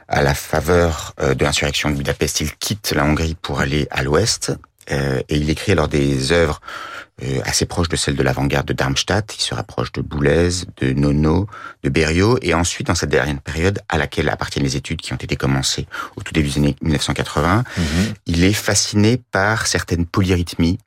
[0.08, 4.02] à la faveur euh, de l'insurrection de Budapest, il quitte la Hongrie pour aller à
[4.02, 4.52] l'ouest
[4.88, 6.60] et il écrit alors des œuvres
[7.22, 9.34] euh, assez proche de celle de l'avant-garde de Darmstadt.
[9.38, 10.50] Il se rapproche de Boulez,
[10.82, 11.46] de Nono,
[11.82, 15.16] de Berriot, et ensuite, dans cette dernière période à laquelle appartiennent les études qui ont
[15.16, 17.84] été commencées au tout début des années 1980, mhm.
[18.26, 20.78] il est fasciné par certaines polyrythmies,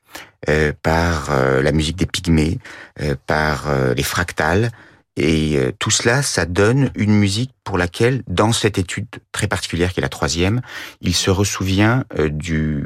[0.48, 2.58] euh, par euh, la musique des pygmées,
[3.26, 4.70] par les fractales,
[5.16, 9.92] et euh, tout cela, ça donne une musique pour laquelle, dans cette étude très particulière
[9.92, 10.60] qui est la troisième,
[11.00, 12.84] il se ressouvient euh, du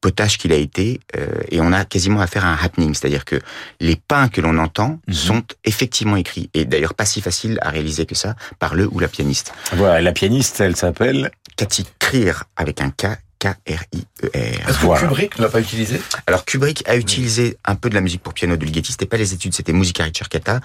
[0.00, 3.38] potage qu'il a été, euh, et on a quasiment affaire à un happening, c'est-à-dire que
[3.78, 5.14] les pains que l'on entend mhm.
[5.14, 8.98] sont effectivement écrits, et d'ailleurs pas si facile à réaliser que ça par le ou
[8.98, 9.52] la pianiste.
[9.72, 14.68] Voilà, la pianiste, elle s'appelle Cathy Krier avec un K K-R-I-E-R.
[14.68, 16.00] Est-ce que Kubrick ne l'a pas utilisé?
[16.26, 19.16] Alors Kubrick a utilisé un peu de la musique pour piano de Ligeti, c'était pas
[19.16, 20.60] les études, c'était Musica Ricercata,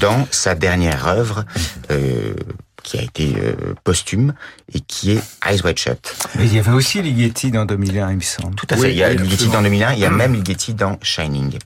[0.00, 1.44] dans sa dernière œuvre,
[1.90, 2.34] euh,
[2.82, 4.34] qui a été euh, posthume
[4.74, 6.14] et qui est Eyes Wide Shut.
[6.36, 8.54] Mais il y avait aussi Ligeti dans 2001, il me semble.
[8.56, 10.98] Tout à fait, il y a Ligeti dans 2001, il y a même Ligeti dans
[11.02, 11.58] Shining.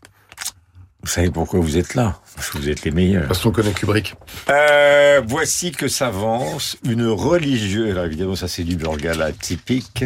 [1.03, 2.21] Vous savez pourquoi vous êtes là?
[2.37, 3.27] Parce que vous êtes les meilleurs.
[3.27, 4.15] Parce qu'on connaît Kubrick.
[4.51, 7.91] Euh, voici que s'avance une religieuse.
[7.91, 10.05] Alors évidemment, ça c'est du Burgala typique.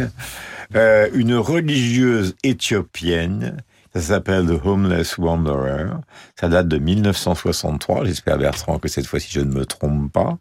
[0.76, 3.62] Euh, une religieuse éthiopienne.
[3.95, 5.90] Ça s'appelle The Homeless Wanderer.
[6.38, 8.05] Ça date de 1963.
[8.05, 10.38] J'espère Bertrand que cette fois-ci je ne me trompe pas.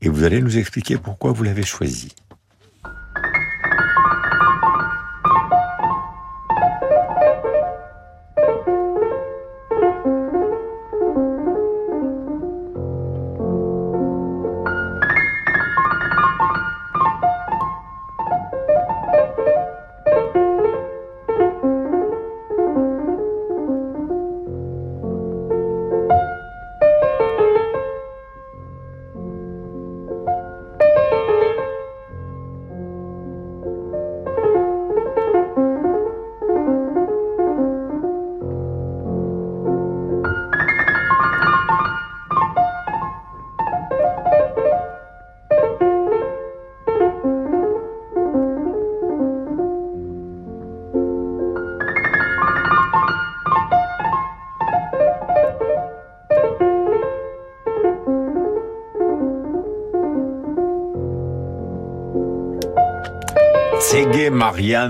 [0.00, 2.12] Et vous allez nous expliquer pourquoi vous l'avez choisi.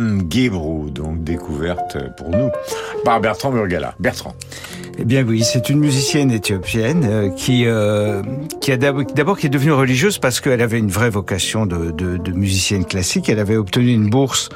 [0.00, 2.50] Guébrou, donc découverte pour nous
[3.04, 3.94] par Bertrand Burgala.
[3.98, 4.34] Bertrand.
[4.98, 8.22] Eh bien oui, c'est une musicienne éthiopienne euh, qui euh,
[8.60, 12.84] qui a d'abord qui est devenue religieuse parce qu'elle avait une vraie vocation de, musicienne
[12.84, 13.28] classique.
[13.28, 14.50] Elle avait obtenu une bourse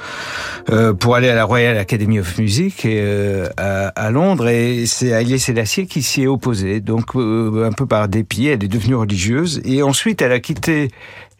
[0.71, 2.87] euh, pour aller à la Royal Academy of Music
[3.57, 6.81] à, Londres et c'est Haile Selassie qui s'y est opposée.
[6.81, 10.91] Donc un peu par dépit, elle est devenue religieuse et ensuite elle a quitté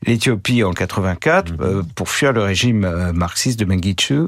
[0.05, 1.59] l'Éthiopie en 84 mhm.
[1.61, 4.21] euh, pour fuir le régime euh, marxiste de Mengistu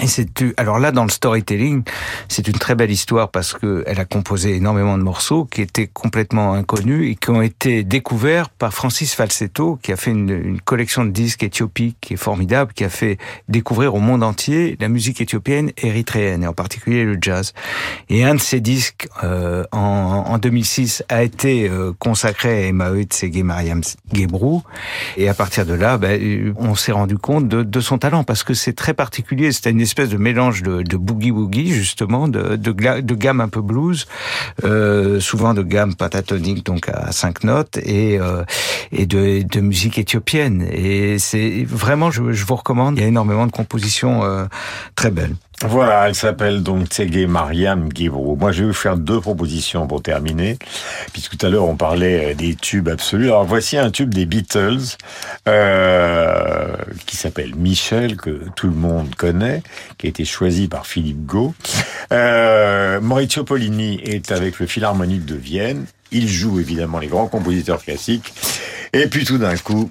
[0.00, 0.28] et c'est
[0.58, 1.82] alors là dans le storytelling,
[2.28, 5.86] c'est une très belle histoire parce que elle a composé énormément de morceaux qui étaient
[5.86, 10.60] complètement inconnus et qui ont été découverts par Francis Falsetto qui a fait une, une
[10.60, 13.18] collection de disques éthiopiques qui est formidable, qui a fait
[13.48, 17.54] découvrir au monde entier la musique éthiopienne érythréenne et en particulier le jazz.
[18.08, 23.04] Et un de ces disques euh, en, en, 2006 a été euh, consacré à Emaout
[23.04, 23.80] Tsege Mariam
[24.12, 24.62] Gebrou
[25.16, 28.44] et à partir de là, ben, on s'est rendu compte de, de son talent parce
[28.44, 29.52] que c'est très particulier.
[29.52, 33.48] C'était une espèce de mélange de, de boogie woogie justement, de, de, de gamme un
[33.48, 34.06] peu blues,
[34.64, 38.44] euh, souvent de gamme pentatonique donc à cinq notes et euh,
[38.92, 40.66] et de, de musique éthiopienne.
[40.70, 42.96] Et c'est vraiment, je, je, vous recommande.
[42.96, 44.44] Il y a énormément de compositions euh,
[44.94, 45.34] très belles.
[45.62, 48.36] Voilà, elle s'appelle donc Tsege Mariam Gibro.
[48.36, 50.58] Moi, je vais vous faire deux propositions pour terminer.
[51.14, 53.28] Puisque tout à l'heure, on parlait euh, des tubes absolus.
[53.28, 54.96] Alors, voici un tube des Beatles
[55.48, 56.76] euh,
[57.06, 59.62] qui s'appelle Michel, que tout le monde connaît,
[59.96, 61.54] qui a été choisi par Philippe Gau.
[62.12, 65.86] Euh, Maurizio Pollini est avec le Philharmonique de Vienne.
[66.12, 68.34] Il joue évidemment les grands compositeurs classiques.
[68.92, 69.90] Et puis tout d'un coup,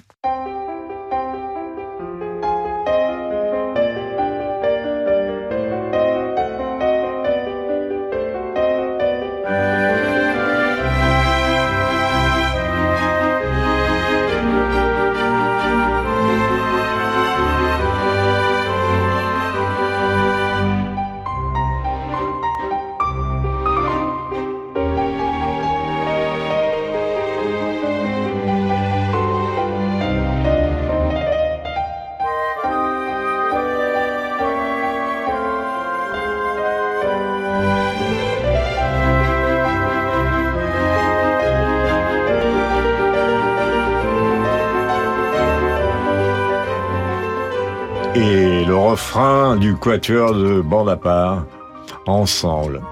[49.16, 51.46] refrain du quatuor de bande à part,
[52.06, 52.82] ensemble.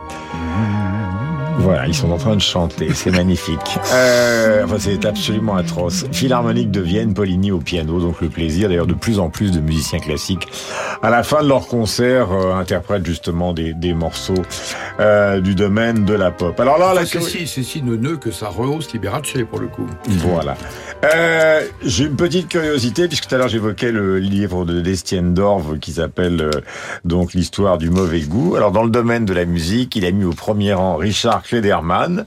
[1.58, 3.78] Voilà, ils sont en train de chanter, c'est magnifique.
[3.92, 6.06] Euh, enfin, c'est absolument atroce.
[6.12, 9.60] Philharmonique de Vienne, Poligny au piano, donc le plaisir d'ailleurs de plus en plus de
[9.60, 10.48] musiciens classiques
[11.02, 14.42] à la fin de leur concert euh, interprètent justement des, des morceaux
[15.00, 16.58] euh, du domaine de la pop.
[16.58, 19.86] Alors là, enfin, c'est si, c'est si neuneux que ça rehausse Liberace pour le coup.
[20.08, 20.56] Voilà.
[21.04, 25.78] Euh, J'ai une petite curiosité puisque tout à l'heure j'évoquais le livre de Destienne Dorve
[25.78, 26.50] qui s'appelle euh,
[27.04, 28.56] donc l'histoire du mauvais goût.
[28.56, 32.24] Alors dans le domaine de la musique, il a mis au premier rang Richard Klederman,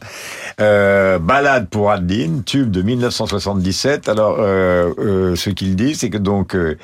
[0.62, 4.10] euh, Balade pour Adeline, tube de 1977.
[4.10, 6.78] Alors euh, euh, ce qu'il dit, c'est que donc euh,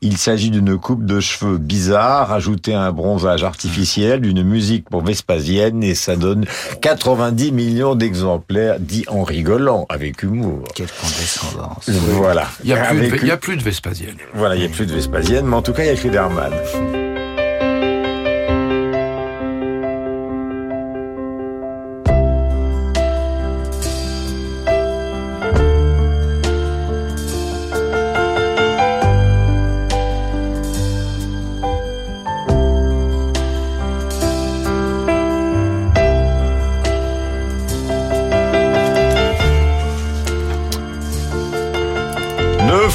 [0.00, 5.02] il s'agit d'une coupe de cheveux bizarre, ajoutée à un bronzage artificiel, d'une musique pour
[5.02, 6.46] Vespasienne et ça donne
[6.80, 10.62] 90 millions d'exemplaires, dit en rigolant, avec humour.
[11.42, 12.48] Voilà.
[12.62, 14.16] Il n'y a, plus de- Avec- il y a plus de Vespasienne.
[14.34, 15.90] Voilà, il n'y a plus de Vespasienne, mais en tout cas, il y
[16.38, 16.50] a.
[16.50, 17.03] Ne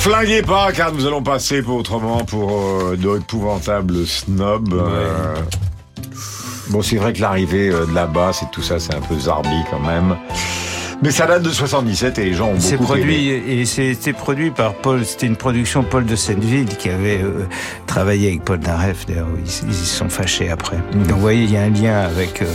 [0.09, 4.73] flinguez pas, car nous allons passer pour autrement pour euh, d'épouvantables snobs.
[4.73, 5.35] euh.
[6.69, 9.49] Bon, c'est vrai que l'arrivée euh, de là-bas, c'est tout ça, c'est un peu zarbi
[9.69, 10.17] quand même.
[11.03, 13.43] Mais ça date de 77 et les gens ont C'est beaucoup produit aimé.
[13.61, 15.05] et c'était produit par Paul.
[15.05, 17.45] C'était une production Paul de Senneville qui avait euh,
[17.87, 19.05] travaillé avec Paul Naref.
[19.05, 20.77] D'ailleurs, ils ils y sont fâchés après.
[20.77, 21.03] Mhm.
[21.03, 22.45] Donc, vous voyez, il y a un lien avec euh,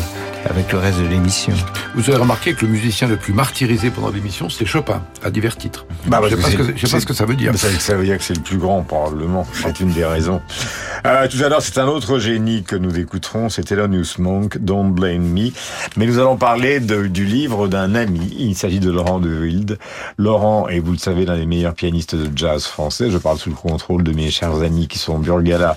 [0.49, 1.53] avec le reste de l'émission.
[1.95, 5.57] Vous avez remarqué que le musicien le plus martyrisé pendant l'émission, c'est Chopin, à divers
[5.57, 5.87] titres.
[6.07, 7.15] Bah, je parce sais pas, que ce que, c'est- je sais pas c'est- ce que
[7.15, 7.57] ça veut dire.
[7.57, 9.47] Ça, ça veut dire que c'est le plus grand, probablement.
[9.53, 10.41] C'est une des raisons.
[11.07, 14.91] Euh, tout à l'heure, c'est un autre génie que nous écouterons, c'est Thelonious Monk, Don't
[14.93, 15.51] Blame Me.
[15.97, 18.35] Mais nous allons parler de- du livre d'un ami.
[18.39, 19.79] Il s'agit de Laurent de Wild.
[20.19, 23.11] Laurent est, vous le savez, l'un des meilleurs pianistes de jazz français.
[23.11, 25.77] Je parle sous le contrôle de mes chers amis qui sont Burgala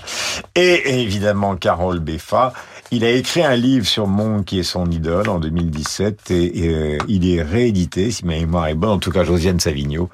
[0.54, 2.52] et évidemment Carole Beffa.
[2.90, 6.68] Il a écrit un livre sur Monk qui est son idole en 2017 et, et,
[6.68, 10.08] euh, il est réédité, si ma mémoire est bonne, en tout cas Josiane Savigno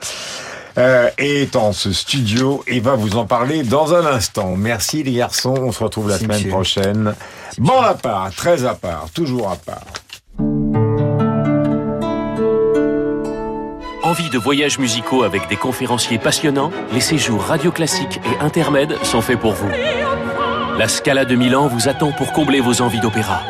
[0.76, 4.56] euh, est en ce studio et va vous en parler dans un instant.
[4.56, 6.50] Merci les garçons, on se retrouve la semaine monsieur.
[6.50, 7.14] prochaine.
[7.58, 9.84] Bon à part, très à part, toujours à part.
[14.02, 16.70] Envie de voyages musicaux avec des conférenciers passionnants?
[16.92, 19.70] Les séjours Radio Classique et Intermède sont faits pour vous.
[20.76, 23.40] La Scala de Milan vous attend pour combler vos envies d'opéra.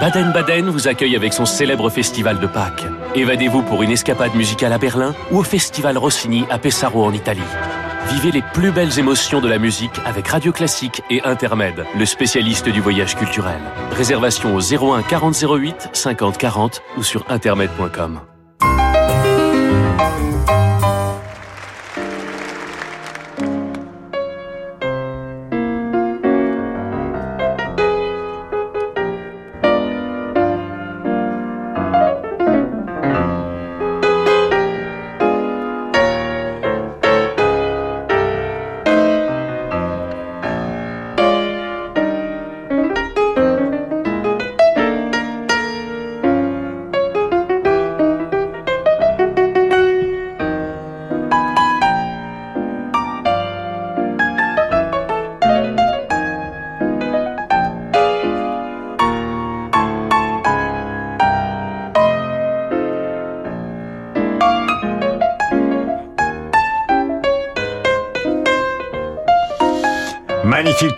[0.00, 2.84] Baden-Baden vous accueille avec son célèbre festival de Pâques.
[3.14, 7.40] Évadez-vous pour une escapade musicale à Berlin ou au festival Rossini à Pesaro en Italie.
[8.10, 12.68] Vivez les plus belles émotions de la musique avec Radio Classique et Intermède, le spécialiste
[12.68, 13.60] du voyage culturel.
[13.92, 18.20] Réservation au 01 40 08 50 40 ou sur intermed.com.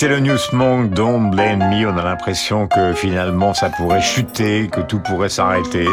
[0.02, 1.86] Magnifique Thelonious Monk, Don't Blame Me.
[1.86, 5.86] On a l'impression que finalement ça pourrait chuter, que tout pourrait s'arrêter.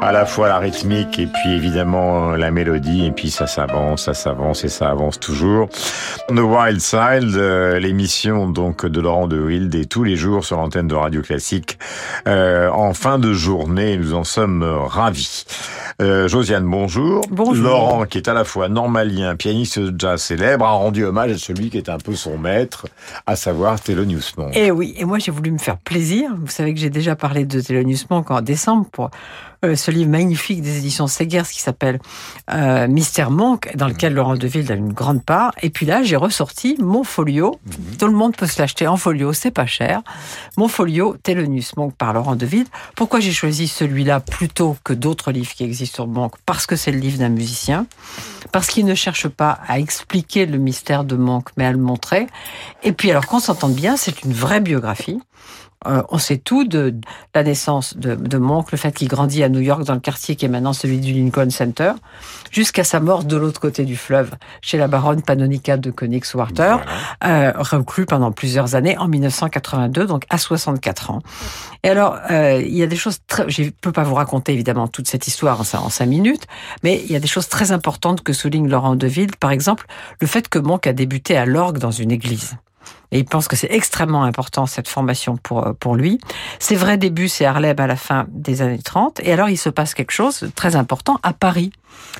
[0.00, 3.06] À la fois la rythmique et puis évidemment euh, la mélodie.
[3.06, 5.68] Et puis ça s'avance, ça s'avance et ça avance toujours.
[6.28, 10.56] The Wild Side, euh, l'émission donc de Laurent de Wild et tous les jours sur
[10.56, 11.78] l'antenne de Radio Classique.
[12.26, 15.44] Euh, en fin de journée, nous en sommes euh, ravis.
[16.02, 17.24] Euh, Josiane, bonjour.
[17.30, 17.64] Bonjour.
[17.64, 21.38] Laurent, qui est à la fois normalien, pianiste de jazz célèbre, a rendu hommage à
[21.38, 22.86] celui qui est un peu son maître,
[23.26, 24.56] à savoir Thelonious Monk.
[24.56, 26.30] Et oui, et moi j'ai voulu me faire plaisir.
[26.36, 29.10] Vous savez que j'ai déjà parlé de Thelonious Monk en décembre pour
[29.64, 32.00] euh, ce livre magnifique des éditions Segers qui s'appelle
[32.52, 35.52] euh, Mystère Monk, dans lequel Laurent Deville a une grande part.
[35.62, 37.58] Et puis là, j'ai ressorti mon folio.
[37.98, 40.02] Tout le monde peut se l'acheter en folio, c'est pas cher.
[40.56, 42.66] Mon folio Thelonious Monk par Laurent Deville.
[42.96, 45.83] Pourquoi j'ai choisi celui-là plutôt que d'autres livres qui existent?
[45.86, 47.86] Sur Monk parce que c'est le livre d'un musicien,
[48.52, 52.26] parce qu'il ne cherche pas à expliquer le mystère de Monk, mais à le montrer.
[52.82, 55.20] Et puis, alors qu'on s'entende bien, c'est une vraie biographie.
[55.86, 56.94] Euh, on sait tout de,
[57.34, 60.36] la naissance de, de, Monk, le fait qu'il grandit à New York dans le quartier
[60.36, 61.92] qui est maintenant celui du Lincoln Center,
[62.50, 64.30] jusqu'à sa mort de l'autre côté du fleuve,
[64.62, 66.76] chez la baronne Panonica de Königswarter,
[67.24, 71.20] euh, reclus pendant plusieurs années en 1982, donc à 64 ans.
[71.82, 73.48] Et alors, euh, il y a des choses très...
[73.48, 76.46] Je ne peux pas vous raconter évidemment toute cette histoire en, en cinq minutes,
[76.82, 79.36] mais il y a des choses très importantes que souligne Laurent Deville.
[79.38, 79.86] Par exemple,
[80.20, 82.56] le fait que Monk a débuté à l'orgue dans une église.
[83.14, 86.18] Et il pense que c'est extrêmement important cette formation pour, pour lui.
[86.58, 89.20] Ses vrais débuts, c'est Harlem à la fin des années 30.
[89.22, 91.70] Et alors, il se passe quelque chose de très important à Paris.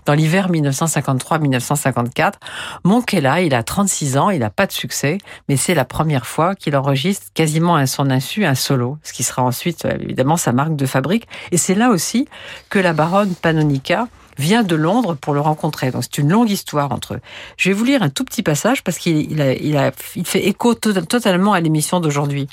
[0.06, 2.34] Dans l'hiver 1953-1954,
[2.84, 5.18] Monk est là, il a 36 ans, il n'a pas de succès,
[5.48, 9.24] mais c'est la première fois qu'il enregistre quasiment à son insu un solo, ce qui
[9.24, 11.26] sera ensuite évidemment sa marque de fabrique.
[11.50, 12.28] Et c'est là aussi
[12.70, 14.06] que la baronne Panonica
[14.38, 15.90] vient de Londres pour le rencontrer.
[15.90, 17.20] Donc c'est une longue histoire entre eux.
[17.56, 20.26] Je vais vous lire un tout petit passage parce qu'il il a, il a, il
[20.26, 22.48] fait écho totalement à l'émission d'aujourd'hui.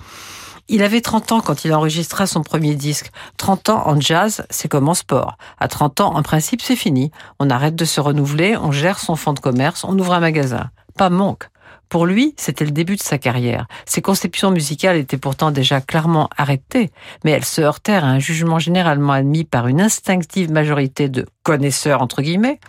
[0.68, 3.12] Il avait 30 ans quand il enregistra son premier disque.
[3.38, 5.38] 30 ans en jazz, c'est comme en sport.
[5.60, 7.12] À 30 ans, en principe, c'est fini.
[7.40, 10.70] On arrête de se renouveler, on gère son fonds de commerce, on ouvre un magasin.
[10.98, 11.50] Pas Monk.
[11.92, 13.68] Pour lui, c'était le début de sa carrière.
[13.86, 16.90] Ses conceptions musicales étaient pourtant déjà clairement arrêtées,
[17.26, 22.02] mais elles se heurtèrent à un jugement généralement admis par une instinctive majorité de connaisseurs,
[22.02, 22.62] entre guillemets.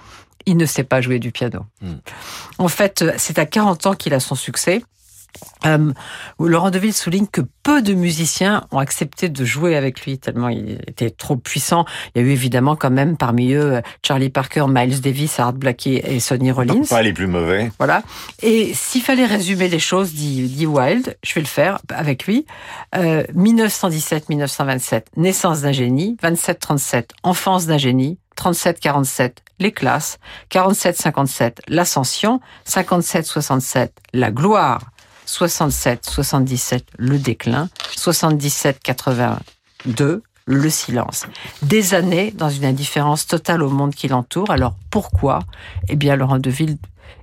[0.45, 1.61] Il ne sait pas jouer du piano.
[1.83, 1.93] Mmh.
[2.59, 4.83] En fait, c'est à 40 ans qu'il a son succès.
[5.67, 5.93] Euh,
[6.39, 10.81] Laurent Deville souligne que peu de musiciens ont accepté de jouer avec lui tellement il
[10.87, 11.85] était trop puissant.
[12.15, 16.03] Il y a eu évidemment quand même parmi eux Charlie Parker, Miles Davis, Art Blakey
[16.05, 16.85] et Sonny Rollins.
[16.89, 17.71] Pas les plus mauvais.
[17.79, 18.03] Voilà.
[18.43, 22.47] Et s'il fallait résumer les choses, dit, dit Wild, je vais le faire avec lui.
[22.95, 26.17] Euh, 1917-1927, naissance d'un génie.
[26.23, 28.19] 27-37, enfance d'un génie.
[28.37, 30.19] 37-47, les classes.
[30.51, 32.41] 47-57, l'ascension.
[32.67, 34.81] 57-67, la gloire.
[35.33, 41.25] 67, 77, le déclin, 77, 82, le silence.
[41.63, 44.51] Des années dans une indifférence totale au monde qui l'entoure.
[44.51, 45.39] Alors pourquoi?
[45.89, 46.77] Eh bien, Laurent Deville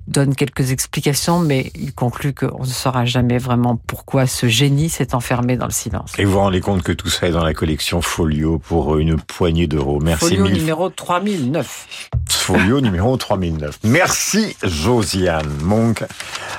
[0.07, 5.13] donne quelques explications, mais il conclut qu'on ne saura jamais vraiment pourquoi ce génie s'est
[5.13, 6.13] enfermé dans le silence.
[6.17, 9.17] Et vous vous rendez compte que tout ça est dans la collection Folio pour une
[9.17, 9.99] poignée d'euros.
[10.01, 10.53] Merci Folio mille.
[10.53, 12.09] numéro 3009.
[12.29, 13.79] Folio numéro 3009.
[13.83, 16.03] Merci Josiane Monk,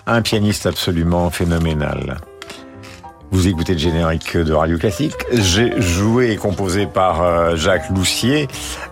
[0.07, 2.21] un pianiste absolument phénoménal.
[3.33, 5.15] Vous écoutez le générique de Radio Classique.
[5.33, 8.49] J'ai joué et composé par euh, Jacques Loussier.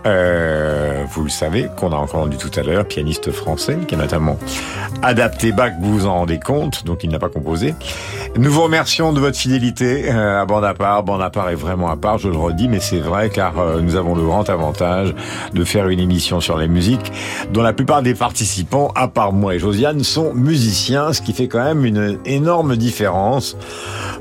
[0.06, 4.38] Euh, vous le savez, qu'on a entendu tout à l'heure, pianiste français, qui a notamment
[5.02, 7.74] adapté Bach, vous vous en rendez compte, donc il n'a pas composé.
[8.36, 11.02] Nous vous remercions de votre fidélité euh, à bande à part.
[11.02, 13.80] Bande à part est vraiment à part, je le redis, mais c'est vrai car euh,
[13.80, 15.14] nous avons le grand avantage
[15.52, 17.12] de faire une émission sur la musique
[17.52, 21.48] dont la plupart des participants, à part moi et Josiane, sont musiciens, ce qui fait
[21.48, 23.56] quand même une énorme différence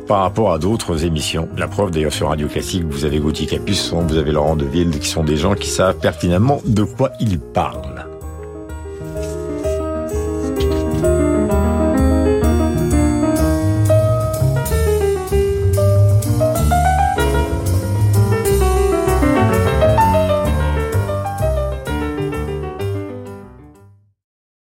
[0.07, 1.49] par rapport à d'autres émissions.
[1.57, 5.07] La preuve d'ailleurs sur Radio Classique, vous avez Gauthier Capuçon, vous avez Laurent Deville, qui
[5.07, 8.06] sont des gens qui savent pertinemment de quoi ils parlent.